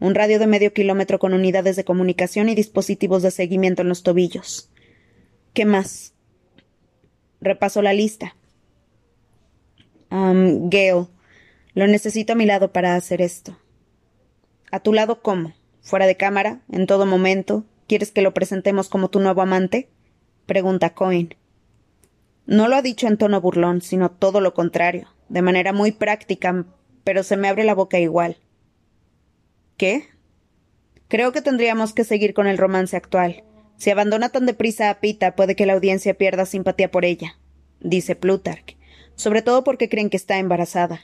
Un 0.01 0.15
radio 0.15 0.39
de 0.39 0.47
medio 0.47 0.73
kilómetro 0.73 1.19
con 1.19 1.35
unidades 1.35 1.77
de 1.77 1.85
comunicación 1.85 2.49
y 2.49 2.55
dispositivos 2.55 3.23
de 3.23 3.31
seguimiento 3.31 3.83
en 3.83 3.91
los 3.91 4.03
tobillos. 4.03 4.71
¿Qué 5.53 5.67
más? 5.67 6.15
Repaso 7.43 7.83
la 7.83 7.93
lista. 7.93 8.35
Um, 10.11 10.71
Gale, 10.71 11.07
lo 11.75 11.87
necesito 11.87 12.33
a 12.33 12.37
mi 12.37 12.47
lado 12.47 12.73
para 12.73 12.95
hacer 12.95 13.21
esto. 13.21 13.59
¿A 14.71 14.81
tu 14.81 14.93
lado 14.93 15.23
cómo? 15.23 15.55
¿Fuera 15.83 16.07
de 16.07 16.17
cámara? 16.17 16.61
¿En 16.71 16.87
todo 16.87 17.07
momento? 17.07 17.65
¿Quieres 17.87 18.11
que 18.11 18.23
lo 18.23 18.35
presentemos 18.35 18.89
como 18.89 19.09
tu 19.09 19.21
nuevo 19.21 19.43
amante? 19.43 19.89
pregunta 20.47 20.95
Coin. 20.95 21.35
No 22.47 22.69
lo 22.69 22.77
ha 22.77 22.83
dicho 22.83 23.07
en 23.07 23.19
tono 23.19 23.41
burlón, 23.41 23.83
sino 23.83 24.11
todo 24.11 24.41
lo 24.41 24.55
contrario, 24.55 25.09
de 25.29 25.43
manera 25.43 25.73
muy 25.73 25.93
práctica, 25.93 26.65
pero 27.05 27.23
se 27.23 27.37
me 27.37 27.49
abre 27.49 27.65
la 27.65 27.75
boca 27.75 27.99
igual. 27.99 28.39
¿Qué? 29.77 30.09
Creo 31.09 31.33
que 31.33 31.43
tendríamos 31.43 31.93
que 31.93 32.05
seguir 32.05 32.33
con 32.33 32.47
el 32.47 32.59
romance 32.59 32.97
actual. 32.97 33.45
Si 33.77 33.91
abandona 33.91 34.31
tan 34.31 34.47
deprisa 34.47 34.91
a 34.91 35.01
Pita, 35.01 35.37
puede 35.37 35.55
que 35.55 35.67
la 35.67 35.75
audiencia 35.75 36.15
pierda 36.15 36.47
simpatía 36.47 36.91
por 36.91 37.05
ella, 37.05 37.39
dice 37.81 38.17
Plutarch 38.17 38.78
sobre 39.19 39.43
todo 39.43 39.65
porque 39.65 39.89
creen 39.89 40.11
que 40.11 40.17
está 40.17 40.39
embarazada. 40.39 41.01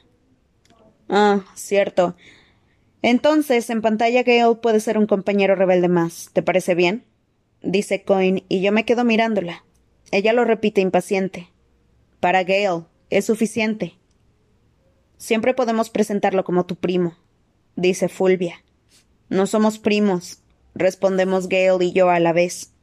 Ah, 1.08 1.44
cierto. 1.54 2.14
Entonces, 3.02 3.68
en 3.70 3.82
pantalla 3.82 4.22
Gale 4.22 4.54
puede 4.54 4.78
ser 4.78 4.98
un 4.98 5.06
compañero 5.06 5.56
rebelde 5.56 5.88
más. 5.88 6.30
¿Te 6.32 6.40
parece 6.40 6.74
bien? 6.76 7.04
dice 7.60 8.04
Coin, 8.04 8.44
y 8.48 8.60
yo 8.60 8.70
me 8.72 8.84
quedo 8.84 9.04
mirándola. 9.04 9.64
Ella 10.12 10.32
lo 10.32 10.44
repite 10.44 10.80
impaciente. 10.80 11.48
Para 12.20 12.44
Gale, 12.44 12.84
es 13.10 13.24
suficiente. 13.24 13.94
Siempre 15.16 15.52
podemos 15.52 15.90
presentarlo 15.90 16.44
como 16.44 16.66
tu 16.66 16.76
primo, 16.76 17.16
dice 17.74 18.08
Fulvia. 18.08 18.62
No 19.28 19.46
somos 19.46 19.78
primos, 19.78 20.42
respondemos 20.74 21.48
Gale 21.48 21.84
y 21.84 21.92
yo 21.92 22.10
a 22.10 22.20
la 22.20 22.32
vez. 22.32 22.74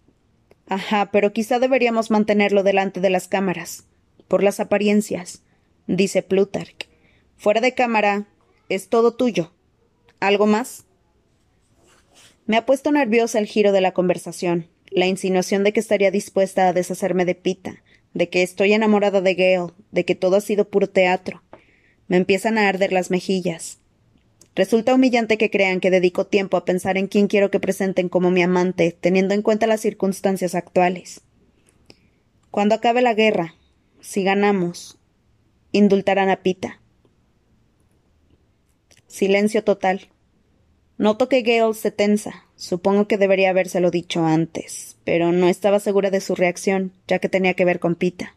Ajá, 0.67 1.09
pero 1.11 1.31
quizá 1.31 1.59
deberíamos 1.59 2.11
mantenerlo 2.11 2.63
delante 2.63 2.99
de 2.99 3.11
las 3.11 3.27
cámaras 3.29 3.85
por 4.31 4.43
las 4.43 4.61
apariencias, 4.61 5.43
dice 5.87 6.23
Plutarch. 6.23 6.87
Fuera 7.35 7.59
de 7.59 7.73
cámara, 7.73 8.29
es 8.69 8.87
todo 8.87 9.13
tuyo. 9.13 9.51
¿Algo 10.21 10.47
más? 10.47 10.85
Me 12.45 12.55
ha 12.55 12.65
puesto 12.65 12.93
nerviosa 12.93 13.39
el 13.39 13.45
giro 13.45 13.73
de 13.73 13.81
la 13.81 13.91
conversación, 13.91 14.69
la 14.89 15.05
insinuación 15.05 15.65
de 15.65 15.73
que 15.73 15.81
estaría 15.81 16.11
dispuesta 16.11 16.69
a 16.69 16.71
deshacerme 16.71 17.25
de 17.25 17.35
Pita, 17.35 17.83
de 18.13 18.29
que 18.29 18.41
estoy 18.41 18.71
enamorada 18.71 19.19
de 19.19 19.35
Gale, 19.35 19.73
de 19.91 20.05
que 20.05 20.15
todo 20.15 20.37
ha 20.37 20.41
sido 20.41 20.69
puro 20.69 20.87
teatro. 20.87 21.43
Me 22.07 22.15
empiezan 22.15 22.57
a 22.57 22.69
arder 22.69 22.93
las 22.93 23.11
mejillas. 23.11 23.79
Resulta 24.55 24.95
humillante 24.95 25.37
que 25.37 25.51
crean 25.51 25.81
que 25.81 25.91
dedico 25.91 26.27
tiempo 26.27 26.55
a 26.55 26.63
pensar 26.63 26.97
en 26.97 27.07
quién 27.07 27.27
quiero 27.27 27.51
que 27.51 27.59
presenten 27.59 28.07
como 28.07 28.31
mi 28.31 28.41
amante, 28.43 28.95
teniendo 28.97 29.33
en 29.33 29.41
cuenta 29.41 29.67
las 29.67 29.81
circunstancias 29.81 30.55
actuales. 30.55 31.19
Cuando 32.49 32.75
acabe 32.75 33.01
la 33.01 33.13
guerra, 33.13 33.55
si 34.01 34.23
ganamos, 34.23 34.97
indultarán 35.71 36.29
a 36.29 36.37
Pita. 36.37 36.81
Silencio 39.07 39.63
total. 39.63 40.09
Noto 40.97 41.29
que 41.29 41.41
Gale 41.41 41.73
se 41.73 41.91
tensa. 41.91 42.45
Supongo 42.55 43.07
que 43.07 43.17
debería 43.17 43.49
habérselo 43.49 43.91
dicho 43.91 44.25
antes, 44.25 44.97
pero 45.03 45.31
no 45.31 45.47
estaba 45.47 45.79
segura 45.79 46.09
de 46.09 46.21
su 46.21 46.35
reacción, 46.35 46.93
ya 47.07 47.19
que 47.19 47.29
tenía 47.29 47.53
que 47.53 47.65
ver 47.65 47.79
con 47.79 47.95
Pita. 47.95 48.35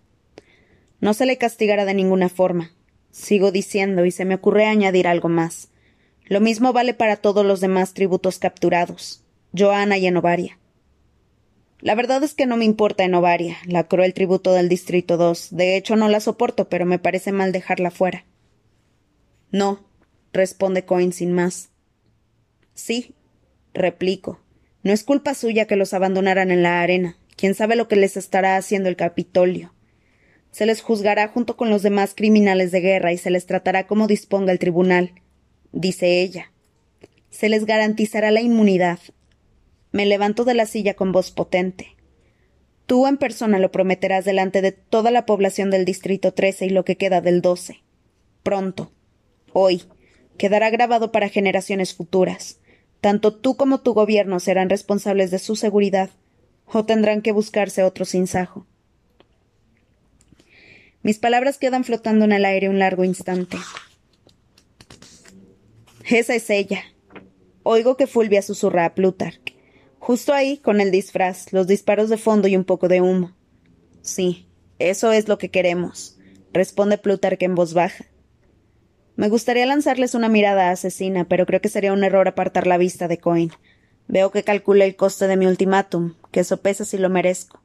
No 1.00 1.14
se 1.14 1.26
le 1.26 1.38
castigará 1.38 1.84
de 1.84 1.94
ninguna 1.94 2.28
forma. 2.28 2.72
Sigo 3.10 3.52
diciendo, 3.52 4.04
y 4.04 4.10
se 4.10 4.24
me 4.24 4.34
ocurre 4.34 4.66
añadir 4.66 5.06
algo 5.06 5.28
más. 5.28 5.68
Lo 6.26 6.40
mismo 6.40 6.72
vale 6.72 6.94
para 6.94 7.16
todos 7.16 7.44
los 7.44 7.60
demás 7.60 7.94
tributos 7.94 8.38
capturados. 8.38 9.22
Joana 9.56 9.98
y 9.98 10.06
Enovaria. 10.06 10.58
La 11.84 11.94
verdad 11.94 12.24
es 12.24 12.32
que 12.32 12.46
no 12.46 12.56
me 12.56 12.64
importa 12.64 13.04
Enovaria, 13.04 13.58
la 13.66 13.84
cruel 13.84 14.14
tributo 14.14 14.54
del 14.54 14.70
Distrito 14.70 15.18
2. 15.18 15.48
De 15.50 15.76
hecho, 15.76 15.96
no 15.96 16.08
la 16.08 16.20
soporto, 16.20 16.70
pero 16.70 16.86
me 16.86 16.98
parece 16.98 17.30
mal 17.30 17.52
dejarla 17.52 17.90
fuera. 17.90 18.24
No, 19.50 19.84
responde 20.32 20.86
Coin 20.86 21.12
sin 21.12 21.34
más. 21.34 21.68
Sí, 22.72 23.14
replico. 23.74 24.40
No 24.82 24.94
es 24.94 25.04
culpa 25.04 25.34
suya 25.34 25.66
que 25.66 25.76
los 25.76 25.92
abandonaran 25.92 26.50
en 26.50 26.62
la 26.62 26.80
arena. 26.80 27.18
Quién 27.36 27.54
sabe 27.54 27.76
lo 27.76 27.86
que 27.86 27.96
les 27.96 28.16
estará 28.16 28.56
haciendo 28.56 28.88
el 28.88 28.96
Capitolio. 28.96 29.74
Se 30.52 30.64
les 30.64 30.80
juzgará 30.80 31.28
junto 31.28 31.58
con 31.58 31.68
los 31.68 31.82
demás 31.82 32.14
criminales 32.14 32.72
de 32.72 32.80
guerra 32.80 33.12
y 33.12 33.18
se 33.18 33.28
les 33.28 33.44
tratará 33.44 33.86
como 33.86 34.06
disponga 34.06 34.52
el 34.52 34.58
tribunal, 34.58 35.20
dice 35.70 36.22
ella. 36.22 36.50
Se 37.28 37.50
les 37.50 37.66
garantizará 37.66 38.30
la 38.30 38.40
inmunidad. 38.40 39.00
Me 39.94 40.06
levanto 40.06 40.44
de 40.44 40.54
la 40.54 40.66
silla 40.66 40.94
con 40.94 41.12
voz 41.12 41.30
potente. 41.30 41.94
Tú 42.84 43.06
en 43.06 43.16
persona 43.16 43.60
lo 43.60 43.70
prometerás 43.70 44.24
delante 44.24 44.60
de 44.60 44.72
toda 44.72 45.12
la 45.12 45.24
población 45.24 45.70
del 45.70 45.84
Distrito 45.84 46.34
13 46.34 46.66
y 46.66 46.70
lo 46.70 46.84
que 46.84 46.96
queda 46.96 47.20
del 47.20 47.40
12. 47.40 47.80
Pronto. 48.42 48.90
Hoy. 49.52 49.84
Quedará 50.36 50.70
grabado 50.70 51.12
para 51.12 51.28
generaciones 51.28 51.94
futuras. 51.94 52.58
Tanto 53.00 53.36
tú 53.36 53.56
como 53.56 53.82
tu 53.82 53.94
gobierno 53.94 54.40
serán 54.40 54.68
responsables 54.68 55.30
de 55.30 55.38
su 55.38 55.54
seguridad, 55.54 56.10
o 56.66 56.84
tendrán 56.84 57.22
que 57.22 57.30
buscarse 57.30 57.84
otro 57.84 58.04
sinsajo. 58.04 58.66
Mis 61.04 61.20
palabras 61.20 61.56
quedan 61.56 61.84
flotando 61.84 62.24
en 62.24 62.32
el 62.32 62.44
aire 62.46 62.68
un 62.68 62.80
largo 62.80 63.04
instante. 63.04 63.58
Esa 66.10 66.34
es 66.34 66.50
ella. 66.50 66.82
Oigo 67.62 67.96
que 67.96 68.08
Fulvia 68.08 68.42
susurra 68.42 68.86
a 68.86 68.94
Plutarch. 68.96 69.53
Justo 70.04 70.34
ahí, 70.34 70.58
con 70.58 70.82
el 70.82 70.90
disfraz, 70.90 71.50
los 71.54 71.66
disparos 71.66 72.10
de 72.10 72.18
fondo 72.18 72.46
y 72.46 72.56
un 72.56 72.64
poco 72.64 72.88
de 72.88 73.00
humo. 73.00 73.32
Sí, 74.02 74.46
eso 74.78 75.12
es 75.12 75.28
lo 75.28 75.38
que 75.38 75.50
queremos, 75.50 76.18
responde 76.52 76.98
Plutarch 76.98 77.42
en 77.42 77.54
voz 77.54 77.72
baja. 77.72 78.04
Me 79.16 79.30
gustaría 79.30 79.64
lanzarles 79.64 80.14
una 80.14 80.28
mirada 80.28 80.68
asesina, 80.68 81.24
pero 81.26 81.46
creo 81.46 81.62
que 81.62 81.70
sería 81.70 81.94
un 81.94 82.04
error 82.04 82.28
apartar 82.28 82.66
la 82.66 82.76
vista 82.76 83.08
de 83.08 83.16
Coin. 83.16 83.50
Veo 84.06 84.30
que 84.30 84.42
calcula 84.42 84.84
el 84.84 84.94
coste 84.94 85.26
de 85.26 85.38
mi 85.38 85.46
ultimátum, 85.46 86.16
que 86.30 86.44
sopesa 86.44 86.84
si 86.84 86.98
lo 86.98 87.08
merezco. 87.08 87.62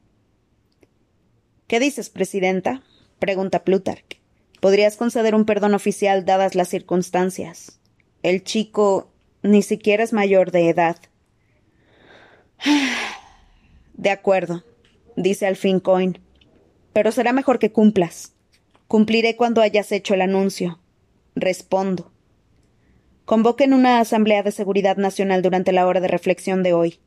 ¿Qué 1.68 1.82
dices, 1.82 2.10
presidenta? 2.10 2.84
pregunta 3.20 3.66
Plutarch. 3.66 4.22
Podrías 4.62 4.96
conceder 4.96 5.36
un 5.36 5.44
perdón 5.44 5.74
oficial 5.74 6.24
dadas 6.24 6.56
las 6.56 6.70
circunstancias. 6.70 7.82
El 8.24 8.46
chico 8.46 9.12
ni 9.44 9.62
siquiera 9.62 10.06
es 10.06 10.14
mayor 10.14 10.52
de 10.52 10.70
edad. 10.70 10.96
De 13.94 14.10
acuerdo, 14.10 14.64
dice 15.16 15.46
al 15.46 15.56
fin 15.56 15.80
Coin. 15.80 16.20
Pero 16.94 17.12
será 17.12 17.34
mejor 17.34 17.60
que 17.60 17.72
cumplas. 17.72 18.34
Cumpliré 18.88 19.36
cuando 19.36 19.62
hayas 19.62 19.92
hecho 19.92 20.14
el 20.14 20.22
anuncio. 20.22 20.80
Respondo. 21.36 22.12
Convoquen 23.26 23.74
una 23.74 24.00
asamblea 24.00 24.42
de 24.42 24.52
seguridad 24.52 24.98
nacional 24.98 25.42
durante 25.42 25.72
la 25.72 25.86
hora 25.86 26.00
de 26.00 26.08
reflexión 26.08 26.64
de 26.64 26.74
hoy. 26.74 27.00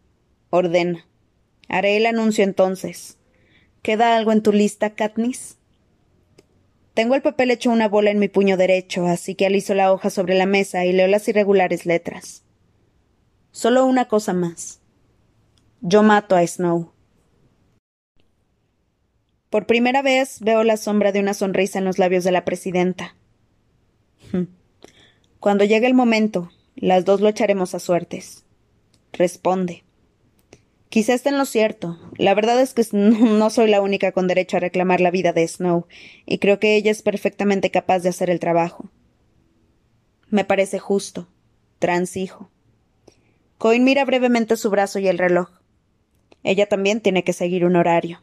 Ordena. 0.50 1.06
Haré 1.68 1.96
el 1.96 2.06
anuncio 2.06 2.44
entonces. 2.44 3.18
¿Queda 3.82 4.16
algo 4.16 4.30
en 4.30 4.42
tu 4.42 4.52
lista, 4.52 4.90
Katniss? 4.90 5.56
Tengo 6.94 7.14
el 7.14 7.22
papel 7.22 7.50
hecho 7.50 7.70
una 7.70 7.88
bola 7.88 8.10
en 8.10 8.18
mi 8.18 8.28
puño 8.28 8.56
derecho, 8.56 9.06
así 9.06 9.34
que 9.34 9.46
aliso 9.46 9.74
la 9.74 9.92
hoja 9.92 10.10
sobre 10.10 10.34
la 10.34 10.46
mesa 10.46 10.84
y 10.84 10.92
leo 10.92 11.08
las 11.08 11.26
irregulares 11.26 11.86
letras. 11.86 12.44
Solo 13.50 13.86
una 13.86 14.08
cosa 14.08 14.34
más. 14.34 14.81
Yo 15.84 16.04
mato 16.04 16.36
a 16.36 16.46
Snow. 16.46 16.92
Por 19.50 19.66
primera 19.66 20.00
vez 20.00 20.38
veo 20.38 20.62
la 20.62 20.76
sombra 20.76 21.10
de 21.10 21.18
una 21.18 21.34
sonrisa 21.34 21.80
en 21.80 21.84
los 21.84 21.98
labios 21.98 22.22
de 22.22 22.30
la 22.30 22.44
presidenta. 22.44 23.16
Cuando 25.40 25.64
llegue 25.64 25.88
el 25.88 25.94
momento, 25.94 26.52
las 26.76 27.04
dos 27.04 27.20
lo 27.20 27.28
echaremos 27.28 27.74
a 27.74 27.80
suertes. 27.80 28.44
Responde. 29.12 29.82
Quizá 30.88 31.14
esté 31.14 31.30
en 31.30 31.38
lo 31.38 31.46
cierto. 31.46 31.98
La 32.16 32.34
verdad 32.34 32.60
es 32.60 32.74
que 32.74 32.86
no 32.92 33.50
soy 33.50 33.68
la 33.68 33.80
única 33.80 34.12
con 34.12 34.28
derecho 34.28 34.58
a 34.58 34.60
reclamar 34.60 35.00
la 35.00 35.10
vida 35.10 35.32
de 35.32 35.48
Snow, 35.48 35.88
y 36.26 36.38
creo 36.38 36.60
que 36.60 36.76
ella 36.76 36.92
es 36.92 37.02
perfectamente 37.02 37.72
capaz 37.72 38.04
de 38.04 38.10
hacer 38.10 38.30
el 38.30 38.38
trabajo. 38.38 38.88
Me 40.28 40.44
parece 40.44 40.78
justo. 40.78 41.26
Transijo. 41.80 42.52
Coin 43.58 43.82
mira 43.82 44.04
brevemente 44.04 44.56
su 44.56 44.70
brazo 44.70 45.00
y 45.00 45.08
el 45.08 45.18
reloj. 45.18 45.61
Ella 46.44 46.66
también 46.66 47.00
tiene 47.00 47.24
que 47.24 47.32
seguir 47.32 47.64
un 47.64 47.76
horario. 47.76 48.20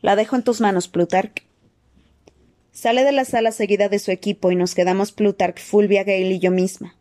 La 0.00 0.16
dejo 0.16 0.36
en 0.36 0.42
tus 0.42 0.60
manos, 0.60 0.88
Plutarch. 0.88 1.44
Sale 2.72 3.04
de 3.04 3.12
la 3.12 3.24
sala 3.24 3.52
seguida 3.52 3.88
de 3.88 3.98
su 3.98 4.10
equipo 4.10 4.50
y 4.50 4.56
nos 4.56 4.74
quedamos 4.74 5.12
Plutarch, 5.12 5.60
Fulvia 5.60 6.04
Gale 6.04 6.30
y 6.32 6.38
yo 6.38 6.50
misma. 6.50 6.96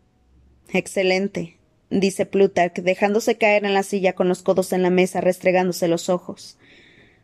Excelente, 0.73 1.58
dice 1.89 2.25
Plutarch, 2.25 2.82
dejándose 2.82 3.38
caer 3.38 3.65
en 3.65 3.73
la 3.73 3.84
silla 3.84 4.13
con 4.13 4.27
los 4.27 4.41
codos 4.41 4.73
en 4.73 4.82
la 4.82 4.89
mesa, 4.89 5.21
restregándose 5.21 5.88
los 5.88 6.10
ojos. 6.10 6.58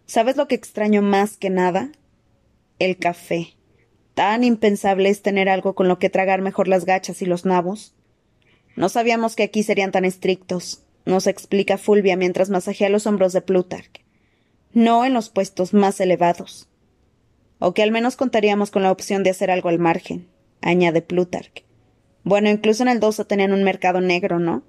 ¿Sabes 0.06 0.38
lo 0.38 0.48
que 0.48 0.56
extraño 0.56 1.02
más 1.02 1.36
que 1.36 1.50
nada? 1.50 1.92
El 2.80 2.98
café. 2.98 3.56
Tan 4.14 4.46
impensable 4.46 5.10
es 5.10 5.22
tener 5.22 5.50
algo 5.50 5.76
con 5.76 5.90
lo 5.90 6.00
que 6.00 6.10
tragar 6.10 6.42
mejor 6.42 6.70
las 6.70 6.86
gachas 6.86 7.22
y 7.22 7.26
los 7.26 7.44
nabos. 7.44 7.94
No 8.78 8.88
sabíamos 8.88 9.36
que 9.36 9.44
aquí 9.44 9.64
serían 9.64 9.92
tan 9.92 10.06
estrictos, 10.06 10.85
nos 11.06 11.28
explica 11.28 11.78
Fulvia 11.78 12.16
mientras 12.16 12.50
masajea 12.50 12.90
los 12.90 13.08
hombros 13.08 13.34
de 13.34 13.42
Plutarch. 13.42 14.04
No 14.74 15.06
en 15.06 15.14
los 15.14 15.30
puestos 15.30 15.74
más 15.74 16.00
elevados 16.00 16.68
o 17.60 17.74
que 17.74 17.84
al 17.84 17.92
menos 17.92 18.16
contaríamos 18.16 18.72
con 18.72 18.84
la 18.84 18.92
opción 18.92 19.24
de 19.24 19.30
hacer 19.30 19.52
algo 19.52 19.70
al 19.70 19.80
margen, 19.80 20.28
añade 20.62 21.02
Plutarch. 21.02 21.64
Bueno, 22.24 22.50
incluso 22.50 22.84
en 22.84 22.90
el 22.90 23.00
Dosa 23.00 23.26
tenían 23.26 23.54
un 23.54 23.64
mercado 23.64 24.02
negro, 24.02 24.40
¿no? 24.40 24.64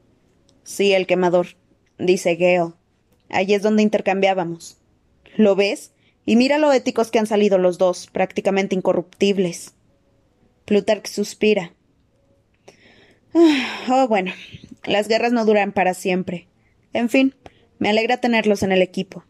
Sí, 0.63 0.93
el 0.93 1.07
quemador, 1.07 1.49
dice 1.99 2.37
Gale. 2.37 2.73
Allí 3.29 3.55
es 3.55 3.63
donde 3.63 3.83
intercambiábamos. 3.83 4.79
¿Lo 5.37 5.57
ves? 5.57 5.93
Y 6.25 6.37
mira 6.37 6.59
lo 6.59 6.73
éticos 6.73 7.11
que 7.11 7.19
han 7.19 7.27
salido 7.27 7.59
los 7.59 7.79
dos, 7.79 8.09
prácticamente 8.09 8.75
incorruptibles. 8.75 9.75
Plutarch 10.65 11.07
suspira. 11.07 11.73
Ah, 13.35 13.87
oh, 13.91 14.09
bueno, 14.09 14.33
las 14.87 15.09
guerras 15.09 15.33
no 15.33 15.45
duran 15.45 15.73
para 15.73 15.95
siempre. 15.95 16.49
En 16.93 17.09
fin, 17.09 17.35
me 17.79 17.91
alegra 17.91 18.17
tenerlos 18.19 18.63
en 18.63 18.73
el 18.73 18.83
equipo 18.83 19.25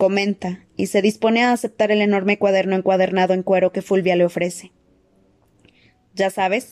comenta, 0.00 0.64
y 0.76 0.86
se 0.86 1.02
dispone 1.02 1.44
a 1.44 1.52
aceptar 1.52 1.92
el 1.92 2.00
enorme 2.00 2.38
cuaderno 2.38 2.74
encuadernado 2.74 3.34
en 3.34 3.42
cuero 3.42 3.70
que 3.70 3.82
Fulvia 3.82 4.16
le 4.16 4.24
ofrece. 4.24 4.72
Ya 6.14 6.30
sabes. 6.30 6.70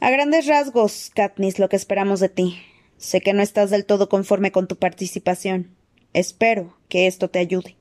A 0.00 0.10
grandes 0.10 0.46
rasgos, 0.48 1.12
Katniss, 1.14 1.60
lo 1.60 1.68
que 1.68 1.76
esperamos 1.76 2.18
de 2.18 2.28
ti. 2.28 2.58
Sé 2.98 3.20
que 3.20 3.34
no 3.34 3.40
estás 3.40 3.70
del 3.70 3.86
todo 3.86 4.08
conforme 4.08 4.50
con 4.50 4.66
tu 4.66 4.76
participación. 4.76 5.76
Espero 6.12 6.76
que 6.88 7.06
esto 7.06 7.30
te 7.30 7.38
ayude. 7.38 7.76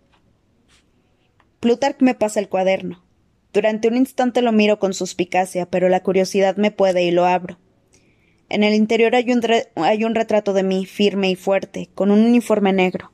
Plutarch 1.59 2.01
me 2.01 2.13
pasa 2.13 2.39
el 2.39 2.47
cuaderno. 2.47 3.03
Durante 3.53 3.87
un 3.87 3.97
instante 3.97 4.43
lo 4.43 4.51
miro 4.51 4.77
con 4.77 4.93
suspicacia, 4.93 5.65
pero 5.65 5.89
la 5.89 6.03
curiosidad 6.03 6.57
me 6.57 6.69
puede 6.69 7.03
y 7.03 7.09
lo 7.09 7.25
abro. 7.25 7.57
En 8.53 8.61
el 8.61 8.75
interior 8.75 9.15
hay 9.15 9.31
un, 9.31 10.13
retrato 10.13 10.53
de 10.53 10.61
mí, 10.61 10.85
firme 10.85 11.31
y 11.31 11.35
fuerte, 11.35 11.89
con 11.95 12.11
un 12.11 12.19
uniforme 12.19 12.71
negro. 12.71 13.11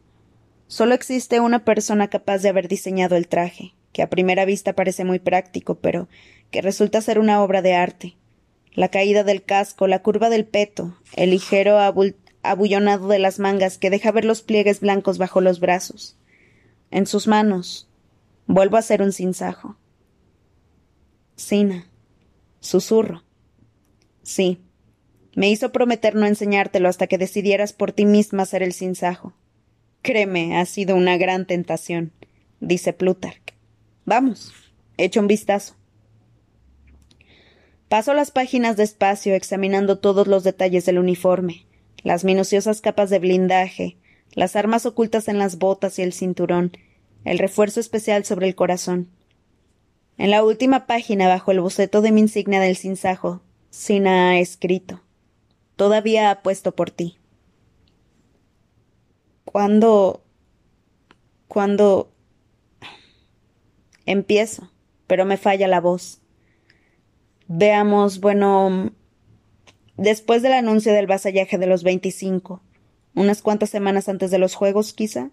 Solo 0.68 0.94
existe 0.94 1.40
una 1.40 1.64
persona 1.64 2.10
capaz 2.10 2.40
de 2.40 2.50
haber 2.50 2.68
diseñado 2.68 3.16
el 3.16 3.30
traje, 3.30 3.74
que 3.94 4.02
a 4.02 4.10
primera 4.10 4.44
vista 4.44 4.74
parece 4.74 5.06
muy 5.06 5.18
práctico, 5.18 5.76
pero 5.76 6.10
que 6.52 6.62
resulta 6.62 7.00
ser 7.00 7.20
una 7.20 7.42
obra 7.42 7.62
de 7.62 7.74
arte. 7.74 8.18
La 8.74 8.90
caída 8.90 9.24
del 9.24 9.42
casco, 9.42 9.88
la 9.88 10.02
curva 10.02 10.30
del 10.30 10.44
peto, 10.44 10.98
el 11.16 11.30
ligero 11.30 11.78
abullonado 12.44 13.08
de 13.08 13.20
las 13.20 13.40
mangas 13.40 13.78
que 13.78 13.90
deja 13.90 14.12
ver 14.12 14.26
los 14.26 14.42
pliegues 14.42 14.82
blancos 14.82 15.18
bajo 15.18 15.40
los 15.40 15.62
brazos. 15.62 16.18
En 16.92 17.08
sus 17.08 17.28
manos 17.28 17.88
vuelvo 18.46 18.76
a 18.76 18.82
ser 18.82 19.02
un 19.02 19.14
sinsajo. 19.14 19.78
Sina. 21.38 21.88
Susurro. 22.60 23.24
Sí. 24.22 24.60
Me 25.36 25.50
hizo 25.50 25.72
prometer 25.72 26.16
no 26.16 26.26
enseñártelo 26.26 26.90
hasta 26.90 27.08
que 27.08 27.18
decidieras 27.18 27.74
por 27.74 27.92
ti 27.92 28.06
misma 28.06 28.46
ser 28.46 28.64
el 28.64 28.74
sinsajo. 28.74 29.34
Créeme, 30.02 30.58
ha 30.58 30.66
sido 30.66 30.96
una 30.96 31.18
gran 31.18 31.46
tentación, 31.46 32.12
dice 32.60 32.94
Plutarch. 32.94 33.54
Vamos, 34.06 34.54
echa 34.98 35.20
un 35.20 35.28
vistazo. 35.28 35.76
Paso 37.90 38.14
las 38.14 38.32
páginas 38.32 38.78
despacio, 38.78 39.36
examinando 39.36 40.00
todos 40.00 40.28
los 40.28 40.44
detalles 40.44 40.86
del 40.86 41.00
uniforme, 41.00 41.66
las 42.04 42.24
minuciosas 42.24 42.82
capas 42.82 43.10
de 43.10 43.20
blindaje, 43.20 43.98
las 44.34 44.56
armas 44.56 44.86
ocultas 44.86 45.28
en 45.28 45.38
las 45.38 45.58
botas 45.58 46.00
y 46.00 46.04
el 46.04 46.14
cinturón, 46.14 46.72
el 47.26 47.40
refuerzo 47.40 47.80
especial 47.80 48.26
sobre 48.26 48.48
el 48.48 48.56
corazón. 48.56 49.10
En 50.18 50.32
la 50.32 50.44
última 50.44 50.86
página, 50.86 51.28
bajo 51.28 51.52
el 51.52 51.62
boceto 51.62 52.02
de 52.02 52.12
mi 52.12 52.22
insignia 52.22 52.60
del 52.60 52.76
sinsajo, 52.76 53.42
Sina 53.70 54.30
ha 54.30 54.40
escrito: 54.40 55.02
Todavía 55.80 56.30
apuesto 56.30 56.76
por 56.76 56.92
ti. 56.92 57.18
¿Cuándo? 59.46 60.26
¿Cuándo? 61.48 62.12
Empiezo, 64.06 64.74
pero 65.08 65.24
me 65.24 65.38
falla 65.38 65.70
la 65.70 65.80
voz. 65.80 66.20
Veamos, 67.48 68.20
bueno, 68.20 68.92
después 69.96 70.42
del 70.42 70.52
anuncio 70.52 70.92
del 70.92 71.08
vasallaje 71.08 71.58
de 71.58 71.68
los 71.68 71.84
veinticinco, 71.84 72.62
unas 73.16 73.42
cuantas 73.42 73.70
semanas 73.70 74.10
antes 74.10 74.32
de 74.32 74.38
los 74.38 74.56
juegos, 74.56 74.92
quizá. 74.92 75.32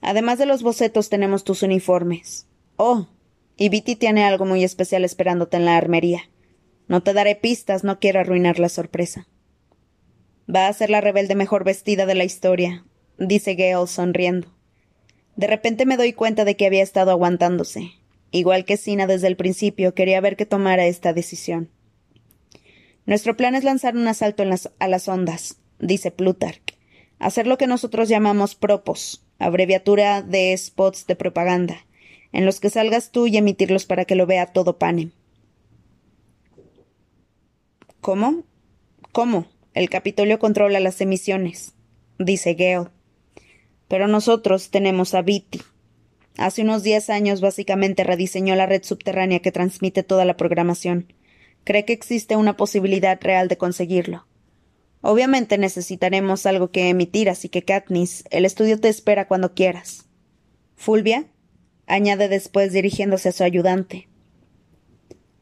Además 0.00 0.38
de 0.38 0.46
los 0.46 0.62
bocetos 0.62 1.10
tenemos 1.10 1.44
tus 1.44 1.62
uniformes. 1.62 2.46
Oh, 2.76 3.06
y 3.58 3.68
Viti 3.68 3.96
tiene 3.96 4.24
algo 4.24 4.46
muy 4.46 4.64
especial 4.64 5.04
esperándote 5.04 5.58
en 5.58 5.66
la 5.66 5.76
armería. 5.76 6.22
No 6.86 7.02
te 7.02 7.12
daré 7.12 7.36
pistas, 7.36 7.84
no 7.84 8.00
quiero 8.00 8.20
arruinar 8.20 8.58
la 8.58 8.70
sorpresa. 8.70 9.28
Va 10.52 10.68
a 10.68 10.72
ser 10.72 10.90
la 10.90 11.00
rebelde 11.00 11.34
mejor 11.34 11.64
vestida 11.64 12.06
de 12.06 12.14
la 12.14 12.24
historia, 12.24 12.84
dice 13.18 13.54
Gale 13.54 13.86
sonriendo. 13.86 14.48
De 15.36 15.46
repente 15.46 15.86
me 15.86 15.96
doy 15.96 16.12
cuenta 16.12 16.44
de 16.44 16.56
que 16.56 16.66
había 16.66 16.82
estado 16.82 17.10
aguantándose, 17.10 17.92
Igual 18.30 18.64
que 18.64 18.76
Sina 18.76 19.06
desde 19.06 19.26
el 19.26 19.36
principio, 19.36 19.94
quería 19.94 20.20
ver 20.20 20.36
que 20.36 20.46
tomara 20.46 20.86
esta 20.86 21.12
decisión. 21.12 21.70
Nuestro 23.06 23.36
plan 23.36 23.54
es 23.54 23.64
lanzar 23.64 23.96
un 23.96 24.06
asalto 24.06 24.44
a 24.78 24.88
las 24.88 25.08
ondas, 25.08 25.56
dice 25.78 26.10
Plutarch. 26.10 26.76
Hacer 27.18 27.46
lo 27.46 27.56
que 27.56 27.66
nosotros 27.66 28.08
llamamos 28.08 28.54
propos, 28.54 29.24
abreviatura 29.38 30.20
de 30.22 30.56
spots 30.56 31.06
de 31.06 31.16
propaganda, 31.16 31.86
en 32.32 32.44
los 32.44 32.60
que 32.60 32.68
salgas 32.68 33.10
tú 33.10 33.26
y 33.26 33.38
emitirlos 33.38 33.86
para 33.86 34.04
que 34.04 34.14
lo 34.14 34.26
vea 34.26 34.46
todo 34.46 34.78
Panem. 34.78 35.12
¿Cómo? 38.02 38.44
¿Cómo? 39.10 39.46
El 39.74 39.90
Capitolio 39.90 40.38
controla 40.38 40.80
las 40.80 41.00
emisiones, 41.00 41.74
dice 42.18 42.54
Gale. 42.54 42.90
Pero 43.88 44.08
nosotros 44.08 44.70
tenemos 44.70 45.14
a 45.14 45.22
Viti, 45.22 45.60
Hace 46.38 46.62
unos 46.62 46.84
diez 46.84 47.10
años 47.10 47.40
básicamente 47.40 48.04
rediseñó 48.04 48.54
la 48.54 48.66
red 48.66 48.84
subterránea 48.84 49.40
que 49.40 49.50
transmite 49.50 50.04
toda 50.04 50.24
la 50.24 50.36
programación. 50.36 51.12
Cree 51.64 51.84
que 51.84 51.92
existe 51.92 52.36
una 52.36 52.56
posibilidad 52.56 53.18
real 53.20 53.48
de 53.48 53.58
conseguirlo. 53.58 54.24
Obviamente 55.00 55.58
necesitaremos 55.58 56.46
algo 56.46 56.70
que 56.70 56.90
emitir, 56.90 57.28
así 57.28 57.48
que 57.48 57.64
Katniss, 57.64 58.22
el 58.30 58.44
estudio 58.44 58.78
te 58.78 58.88
espera 58.88 59.26
cuando 59.26 59.52
quieras. 59.54 60.06
Fulvia, 60.76 61.26
añade 61.88 62.28
después 62.28 62.72
dirigiéndose 62.72 63.30
a 63.30 63.32
su 63.32 63.42
ayudante. 63.42 64.08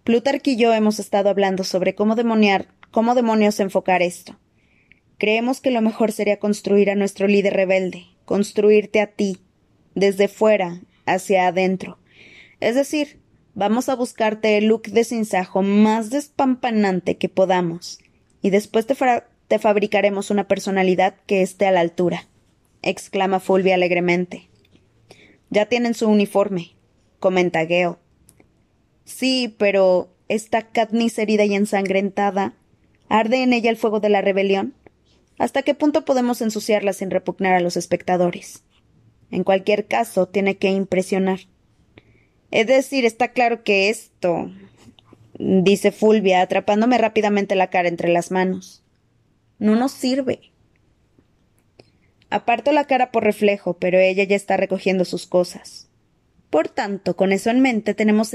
Plutarch 0.03 0.49
y 0.49 0.57
yo 0.57 0.73
hemos 0.73 0.99
estado 0.99 1.29
hablando 1.29 1.63
sobre 1.63 1.95
cómo 1.95 2.15
demoniar, 2.15 2.69
cómo 2.97 3.15
demonios 3.15 3.61
enfocar 3.61 4.01
esto. 4.01 4.39
Creemos 5.19 5.61
que 5.61 5.71
lo 5.71 5.83
mejor 5.83 6.13
sería 6.13 6.39
construir 6.39 6.89
a 6.89 6.95
nuestro 6.95 7.29
líder 7.29 7.53
rebelde, 7.53 8.07
construirte 8.25 9.03
a 9.03 9.07
ti, 9.09 9.43
desde 9.95 10.29
fuera 10.29 10.81
hacia 11.05 11.47
adentro. 11.47 11.99
Es 12.59 12.75
decir, 12.75 13.21
vamos 13.53 13.91
a 13.91 13.97
buscarte 13.97 14.57
el 14.57 14.69
look 14.69 14.85
de 14.85 15.05
sinsajo 15.05 15.61
más 15.61 16.09
despampanante 16.09 17.19
que 17.19 17.29
podamos, 17.29 17.99
y 18.41 18.49
después 18.49 18.87
te, 18.87 19.59
fabricaremos 19.59 20.31
una 20.31 20.49
personalidad 20.49 21.17
que 21.27 21.43
esté 21.43 21.67
a 21.67 21.73
la 21.73 21.81
altura, 21.81 22.27
exclama 22.81 23.41
Fulvia 23.41 23.75
alegremente. 23.75 24.49
Ya 25.51 25.67
tienen 25.67 25.93
su 25.93 26.09
uniforme, 26.09 26.77
comenta 27.21 27.67
Geo. 27.67 27.99
Sí, 29.05 29.55
pero 29.59 30.09
esta 30.29 30.63
Katniss 30.63 31.19
herida 31.19 31.45
y 31.45 31.55
ensangrentada, 31.55 32.55
¿arde 33.09 33.43
en 33.43 33.53
ella 33.53 33.71
el 33.71 33.77
fuego 33.77 34.01
de 34.01 34.09
la 34.09 34.21
rebelión? 34.21 34.75
¿Hasta 35.39 35.63
qué 35.63 35.75
punto 35.75 36.05
podemos 36.05 36.41
ensuciarla 36.41 36.93
sin 36.93 37.11
repugnar 37.11 37.55
a 37.55 37.61
los 37.61 37.77
espectadores? 37.77 38.63
En 39.31 39.45
cualquier 39.45 39.87
caso, 39.87 40.27
tiene 40.27 40.57
que 40.57 40.71
impresionar. 40.71 41.41
Es 42.51 42.67
decir, 42.67 43.05
está 43.05 43.29
claro 43.33 43.65
que 43.65 43.91
esto 43.91 44.51
dice 45.39 45.93
Fulvia, 45.93 46.41
atrapándome 46.41 46.97
rápidamente 46.99 47.55
la 47.55 47.69
cara 47.71 47.89
entre 47.89 48.09
las 48.09 48.31
manos. 48.31 48.83
No 49.59 49.77
nos 49.77 49.93
sirve. 49.93 50.53
Aparto 52.31 52.73
la 52.73 52.85
cara 52.85 53.13
por 53.13 53.25
reflejo, 53.25 53.79
pero 53.79 53.99
ella 53.99 54.25
ya 54.25 54.37
está 54.37 54.57
recogiendo 54.57 55.05
sus 55.05 55.27
cosas. 55.27 55.89
Por 56.51 56.69
tanto, 56.69 57.17
con 57.17 57.33
eso 57.33 57.51
en 57.51 57.61
mente, 57.61 57.95
tenemos 57.95 58.35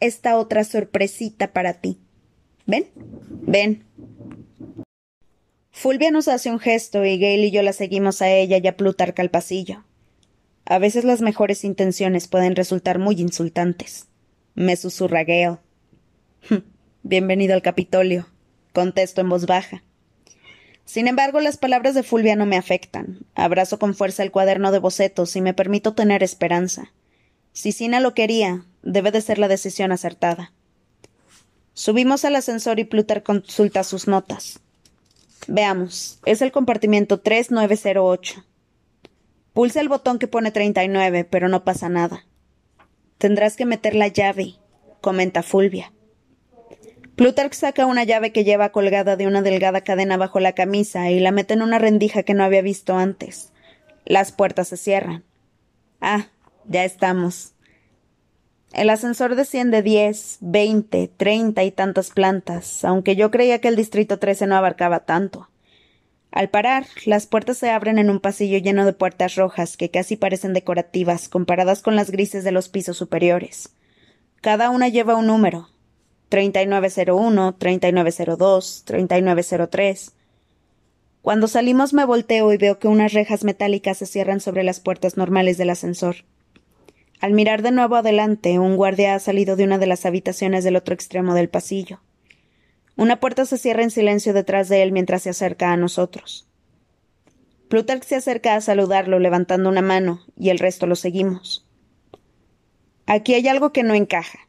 esta 0.00 0.36
otra 0.36 0.64
sorpresita 0.64 1.52
para 1.52 1.74
ti. 1.74 2.00
¿Ven? 2.66 2.86
Ven. 2.94 3.84
Fulvia 5.70 6.10
nos 6.10 6.28
hace 6.28 6.50
un 6.50 6.58
gesto 6.58 7.04
y 7.04 7.18
Gail 7.18 7.44
y 7.44 7.50
yo 7.50 7.62
la 7.62 7.72
seguimos 7.72 8.22
a 8.22 8.30
ella 8.30 8.58
y 8.58 8.66
a 8.66 8.76
Plutarca 8.76 9.22
al 9.22 9.30
pasillo. 9.30 9.84
A 10.64 10.78
veces 10.78 11.04
las 11.04 11.22
mejores 11.22 11.64
intenciones 11.64 12.28
pueden 12.28 12.54
resultar 12.54 12.98
muy 12.98 13.20
insultantes. 13.20 14.06
Me 14.54 14.76
susurra 14.76 15.24
Gale. 15.24 15.58
Bienvenido 17.02 17.54
al 17.54 17.62
Capitolio, 17.62 18.28
contesto 18.72 19.20
en 19.20 19.28
voz 19.28 19.46
baja. 19.46 19.82
Sin 20.84 21.08
embargo, 21.08 21.40
las 21.40 21.56
palabras 21.56 21.94
de 21.94 22.02
Fulvia 22.02 22.36
no 22.36 22.46
me 22.46 22.56
afectan. 22.56 23.20
Abrazo 23.34 23.78
con 23.78 23.94
fuerza 23.94 24.22
el 24.22 24.30
cuaderno 24.30 24.72
de 24.72 24.78
bocetos 24.78 25.34
y 25.36 25.40
me 25.40 25.54
permito 25.54 25.94
tener 25.94 26.22
esperanza. 26.22 26.92
Si 27.52 27.72
Sina 27.72 27.98
lo 27.98 28.14
quería, 28.14 28.66
debe 28.82 29.10
de 29.10 29.20
ser 29.20 29.38
la 29.38 29.48
decisión 29.48 29.90
acertada. 29.90 30.52
Subimos 31.74 32.24
al 32.24 32.36
ascensor 32.36 32.78
y 32.78 32.84
Plutar 32.84 33.22
consulta 33.22 33.82
sus 33.82 34.06
notas. 34.06 34.60
Veamos, 35.48 36.20
es 36.24 36.42
el 36.42 36.52
compartimiento 36.52 37.20
3908. 37.20 38.44
Pulsa 39.52 39.80
el 39.80 39.88
botón 39.88 40.18
que 40.18 40.28
pone 40.28 40.50
39, 40.50 41.24
pero 41.24 41.48
no 41.48 41.64
pasa 41.64 41.88
nada. 41.88 42.24
Tendrás 43.18 43.56
que 43.56 43.66
meter 43.66 43.94
la 43.94 44.08
llave, 44.08 44.54
comenta 45.00 45.42
Fulvia. 45.42 45.92
Plutarch 47.16 47.54
saca 47.54 47.86
una 47.86 48.04
llave 48.04 48.32
que 48.32 48.44
lleva 48.44 48.70
colgada 48.70 49.16
de 49.16 49.26
una 49.26 49.42
delgada 49.42 49.82
cadena 49.82 50.16
bajo 50.16 50.40
la 50.40 50.52
camisa 50.52 51.10
y 51.10 51.20
la 51.20 51.30
mete 51.30 51.54
en 51.54 51.62
una 51.62 51.78
rendija 51.78 52.22
que 52.22 52.34
no 52.34 52.44
había 52.44 52.62
visto 52.62 52.96
antes. 52.96 53.52
Las 54.04 54.32
puertas 54.32 54.68
se 54.68 54.76
cierran. 54.76 55.24
Ah, 56.00 56.28
ya 56.66 56.84
estamos. 56.84 57.52
El 58.72 58.88
ascensor 58.88 59.34
desciende 59.34 59.82
diez, 59.82 60.38
veinte, 60.40 61.10
treinta 61.14 61.62
y 61.62 61.70
tantas 61.70 62.10
plantas, 62.10 62.84
aunque 62.84 63.16
yo 63.16 63.30
creía 63.30 63.60
que 63.60 63.68
el 63.68 63.76
distrito 63.76 64.18
13 64.18 64.46
no 64.46 64.56
abarcaba 64.56 65.00
tanto. 65.00 65.50
Al 66.30 66.48
parar, 66.48 66.86
las 67.04 67.26
puertas 67.26 67.58
se 67.58 67.68
abren 67.68 67.98
en 67.98 68.08
un 68.08 68.18
pasillo 68.18 68.56
lleno 68.56 68.86
de 68.86 68.94
puertas 68.94 69.34
rojas 69.34 69.76
que 69.76 69.90
casi 69.90 70.16
parecen 70.16 70.54
decorativas 70.54 71.28
comparadas 71.28 71.82
con 71.82 71.94
las 71.96 72.10
grises 72.10 72.44
de 72.44 72.52
los 72.52 72.70
pisos 72.70 72.96
superiores. 72.96 73.68
Cada 74.40 74.70
una 74.70 74.88
lleva 74.88 75.16
un 75.16 75.26
número. 75.26 75.68
3901, 76.30 77.56
3902, 77.56 78.82
3903. 78.86 80.12
Cuando 81.20 81.46
salimos 81.46 81.92
me 81.92 82.06
volteo 82.06 82.50
y 82.54 82.56
veo 82.56 82.78
que 82.78 82.88
unas 82.88 83.12
rejas 83.12 83.44
metálicas 83.44 83.98
se 83.98 84.06
cierran 84.06 84.40
sobre 84.40 84.64
las 84.64 84.80
puertas 84.80 85.18
normales 85.18 85.58
del 85.58 85.68
ascensor. 85.68 86.24
Al 87.22 87.34
mirar 87.34 87.62
de 87.62 87.70
nuevo 87.70 87.94
adelante, 87.94 88.58
un 88.58 88.74
guardia 88.74 89.14
ha 89.14 89.18
salido 89.20 89.54
de 89.54 89.62
una 89.62 89.78
de 89.78 89.86
las 89.86 90.06
habitaciones 90.06 90.64
del 90.64 90.74
otro 90.74 90.92
extremo 90.92 91.34
del 91.34 91.48
pasillo. 91.48 92.00
Una 92.96 93.20
puerta 93.20 93.46
se 93.46 93.58
cierra 93.58 93.84
en 93.84 93.92
silencio 93.92 94.32
detrás 94.32 94.68
de 94.68 94.82
él 94.82 94.90
mientras 94.90 95.22
se 95.22 95.30
acerca 95.30 95.70
a 95.72 95.76
nosotros. 95.76 96.48
Plutarch 97.68 98.02
se 98.02 98.16
acerca 98.16 98.56
a 98.56 98.60
saludarlo 98.60 99.20
levantando 99.20 99.68
una 99.68 99.82
mano, 99.82 100.26
y 100.36 100.50
el 100.50 100.58
resto 100.58 100.88
lo 100.88 100.96
seguimos. 100.96 101.64
Aquí 103.06 103.34
hay 103.34 103.46
algo 103.46 103.72
que 103.72 103.84
no 103.84 103.94
encaja. 103.94 104.40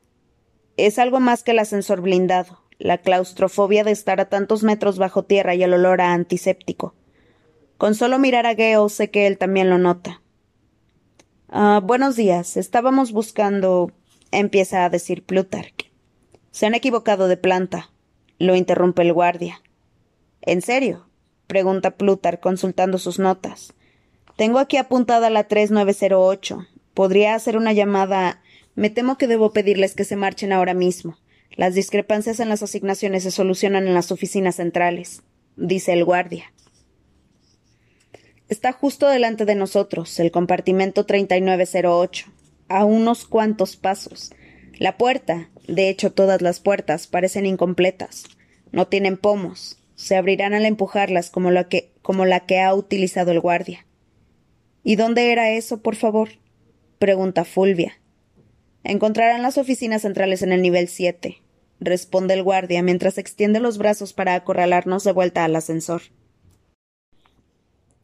Es 0.75 0.97
algo 0.97 1.19
más 1.19 1.43
que 1.43 1.51
el 1.51 1.59
ascensor 1.59 2.01
blindado, 2.01 2.63
la 2.79 2.97
claustrofobia 2.97 3.83
de 3.83 3.91
estar 3.91 4.19
a 4.19 4.29
tantos 4.29 4.63
metros 4.63 4.97
bajo 4.97 5.21
tierra 5.21 5.53
y 5.53 5.61
el 5.61 5.75
olor 5.75 6.01
a 6.01 6.13
antiséptico. 6.13 6.95
Con 7.77 7.93
solo 7.93 8.17
mirar 8.17 8.47
a 8.47 8.55
Geo 8.55 8.89
sé 8.89 9.11
que 9.11 9.27
él 9.27 9.37
también 9.37 9.69
lo 9.69 9.77
nota. 9.77 10.22
Ah, 11.55 11.81
buenos 11.83 12.15
días. 12.15 12.57
Estábamos 12.57 13.11
buscando. 13.11 13.91
empieza 14.31 14.85
a 14.85 14.89
decir 14.89 15.23
Plutarch. 15.23 15.91
Se 16.49 16.65
han 16.65 16.73
equivocado 16.73 17.27
de 17.27 17.37
planta 17.37 17.91
lo 18.39 18.55
interrumpe 18.55 19.03
el 19.03 19.13
guardia. 19.13 19.61
¿En 20.41 20.63
serio? 20.63 21.05
pregunta 21.45 21.91
Plutar 21.91 22.39
consultando 22.39 22.97
sus 22.97 23.19
notas. 23.19 23.75
Tengo 24.35 24.57
aquí 24.57 24.77
apuntada 24.77 25.29
la 25.29 25.43
3908. 25.43 26.65
Podría 26.95 27.35
hacer 27.35 27.55
una 27.55 27.71
llamada. 27.71 28.41
Me 28.73 28.89
temo 28.89 29.19
que 29.19 29.27
debo 29.27 29.53
pedirles 29.53 29.93
que 29.93 30.05
se 30.05 30.15
marchen 30.15 30.53
ahora 30.53 30.73
mismo. 30.73 31.19
Las 31.55 31.75
discrepancias 31.75 32.39
en 32.39 32.49
las 32.49 32.63
asignaciones 32.63 33.21
se 33.21 33.31
solucionan 33.31 33.85
en 33.85 33.93
las 33.93 34.11
oficinas 34.11 34.55
centrales, 34.55 35.21
dice 35.55 35.93
el 35.93 36.03
guardia. 36.03 36.52
Está 38.53 38.71
justo 38.71 39.07
delante 39.07 39.45
de 39.45 39.55
nosotros, 39.55 40.19
el 40.19 40.29
compartimento 40.29 41.07
3908, 41.07 42.27
a 42.67 42.85
unos 42.85 43.25
cuantos 43.25 43.77
pasos. 43.77 44.31
La 44.77 44.95
puerta, 44.95 45.49
de 45.67 45.89
hecho 45.89 46.11
todas 46.11 46.43
las 46.43 46.59
puertas, 46.59 47.07
parecen 47.07 47.47
incompletas. 47.47 48.25
No 48.71 48.85
tienen 48.85 49.17
pomos. 49.17 49.79
Se 49.95 50.15
abrirán 50.15 50.53
al 50.53 50.67
empujarlas 50.67 51.31
como 51.31 51.49
la 51.49 51.63
que, 51.63 51.93
como 52.03 52.27
la 52.27 52.41
que 52.41 52.59
ha 52.61 52.75
utilizado 52.75 53.31
el 53.31 53.39
guardia. 53.39 53.87
¿Y 54.83 54.97
dónde 54.97 55.31
era 55.31 55.49
eso, 55.49 55.81
por 55.81 55.95
favor? 55.95 56.29
pregunta 56.99 57.45
Fulvia. 57.45 57.99
Encontrarán 58.83 59.41
las 59.41 59.57
oficinas 59.57 60.03
centrales 60.03 60.43
en 60.43 60.51
el 60.51 60.61
nivel 60.61 60.89
7, 60.89 61.41
responde 61.79 62.35
el 62.35 62.43
guardia 62.43 62.83
mientras 62.83 63.17
extiende 63.17 63.59
los 63.59 63.79
brazos 63.79 64.13
para 64.13 64.35
acorralarnos 64.35 65.03
de 65.03 65.11
vuelta 65.11 65.43
al 65.43 65.55
ascensor. 65.55 66.03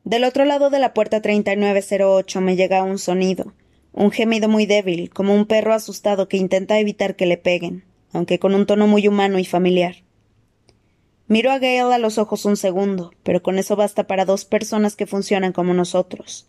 Del 0.09 0.23
otro 0.23 0.43
lado 0.43 0.71
de 0.71 0.79
la 0.79 0.95
puerta 0.95 1.21
3908 1.21 2.41
me 2.41 2.55
llega 2.55 2.81
un 2.81 2.97
sonido, 2.97 3.53
un 3.91 4.09
gemido 4.09 4.49
muy 4.49 4.65
débil, 4.65 5.11
como 5.11 5.35
un 5.35 5.45
perro 5.45 5.71
asustado 5.71 6.27
que 6.27 6.37
intenta 6.37 6.79
evitar 6.79 7.15
que 7.15 7.27
le 7.27 7.37
peguen, 7.37 7.85
aunque 8.11 8.39
con 8.39 8.55
un 8.55 8.65
tono 8.65 8.87
muy 8.87 9.07
humano 9.07 9.37
y 9.37 9.45
familiar. 9.45 9.97
Miro 11.27 11.51
a 11.51 11.59
Gale 11.59 11.93
a 11.93 11.99
los 11.99 12.17
ojos 12.17 12.45
un 12.45 12.57
segundo, 12.57 13.11
pero 13.21 13.43
con 13.43 13.59
eso 13.59 13.75
basta 13.75 14.07
para 14.07 14.25
dos 14.25 14.45
personas 14.45 14.95
que 14.95 15.05
funcionan 15.05 15.53
como 15.53 15.75
nosotros. 15.75 16.47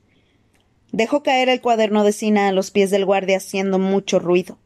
Dejo 0.90 1.23
caer 1.23 1.51
el 1.51 1.61
cuaderno 1.61 2.03
de 2.03 2.12
Sina 2.12 2.49
a 2.49 2.53
los 2.53 2.70
pies 2.70 2.90
del 2.90 3.05
guardia 3.05 3.37
haciendo 3.37 3.79
mucho 3.79 4.20
ruido. 4.20 4.57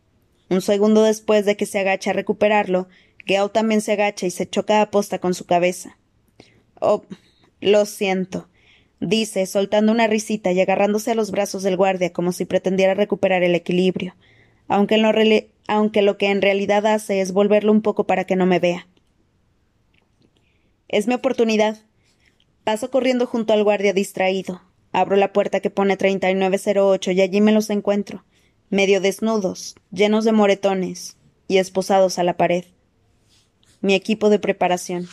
Un 0.50 0.62
segundo 0.62 1.02
después 1.02 1.44
de 1.46 1.56
que 1.56 1.66
se 1.66 1.80
agacha 1.80 2.10
a 2.10 2.14
recuperarlo, 2.14 2.86
Gao 3.26 3.48
también 3.48 3.80
se 3.80 3.90
agacha 3.90 4.26
y 4.26 4.30
se 4.30 4.48
choca 4.48 4.80
a 4.80 4.92
posta 4.92 5.18
con 5.18 5.34
su 5.34 5.46
cabeza. 5.46 5.98
Oh, 6.80 7.02
lo 7.60 7.86
siento, 7.86 8.46
dice, 9.00 9.46
soltando 9.46 9.92
una 9.92 10.06
risita 10.06 10.52
y 10.52 10.60
agarrándose 10.60 11.10
a 11.10 11.14
los 11.14 11.30
brazos 11.30 11.62
del 11.62 11.76
guardia 11.76 12.12
como 12.12 12.32
si 12.32 12.44
pretendiera 12.44 12.94
recuperar 12.94 13.42
el 13.42 13.54
equilibrio, 13.54 14.14
aunque, 14.68 15.50
aunque 15.66 16.02
lo 16.02 16.18
que 16.18 16.30
en 16.30 16.42
realidad 16.42 16.86
hace 16.86 17.20
es 17.20 17.32
volverlo 17.32 17.72
un 17.72 17.82
poco 17.82 18.06
para 18.06 18.24
que 18.24 18.36
no 18.36 18.46
me 18.46 18.58
vea. 18.58 18.86
Es 20.88 21.06
mi 21.06 21.14
oportunidad. 21.14 21.78
Paso 22.62 22.90
corriendo 22.90 23.26
junto 23.26 23.52
al 23.52 23.64
guardia 23.64 23.92
distraído, 23.92 24.62
Abro 24.94 25.16
la 25.16 25.32
puerta 25.32 25.58
que 25.58 25.70
pone 25.70 25.96
3908 25.96 27.10
y 27.10 27.20
allí 27.20 27.40
me 27.40 27.50
los 27.50 27.68
encuentro, 27.68 28.24
medio 28.70 29.00
desnudos, 29.00 29.74
llenos 29.90 30.24
de 30.24 30.30
moretones 30.30 31.16
y 31.48 31.58
esposados 31.58 32.20
a 32.20 32.22
la 32.22 32.36
pared. 32.36 32.64
Mi 33.80 33.94
equipo 33.94 34.30
de 34.30 34.38
preparación. 34.38 35.08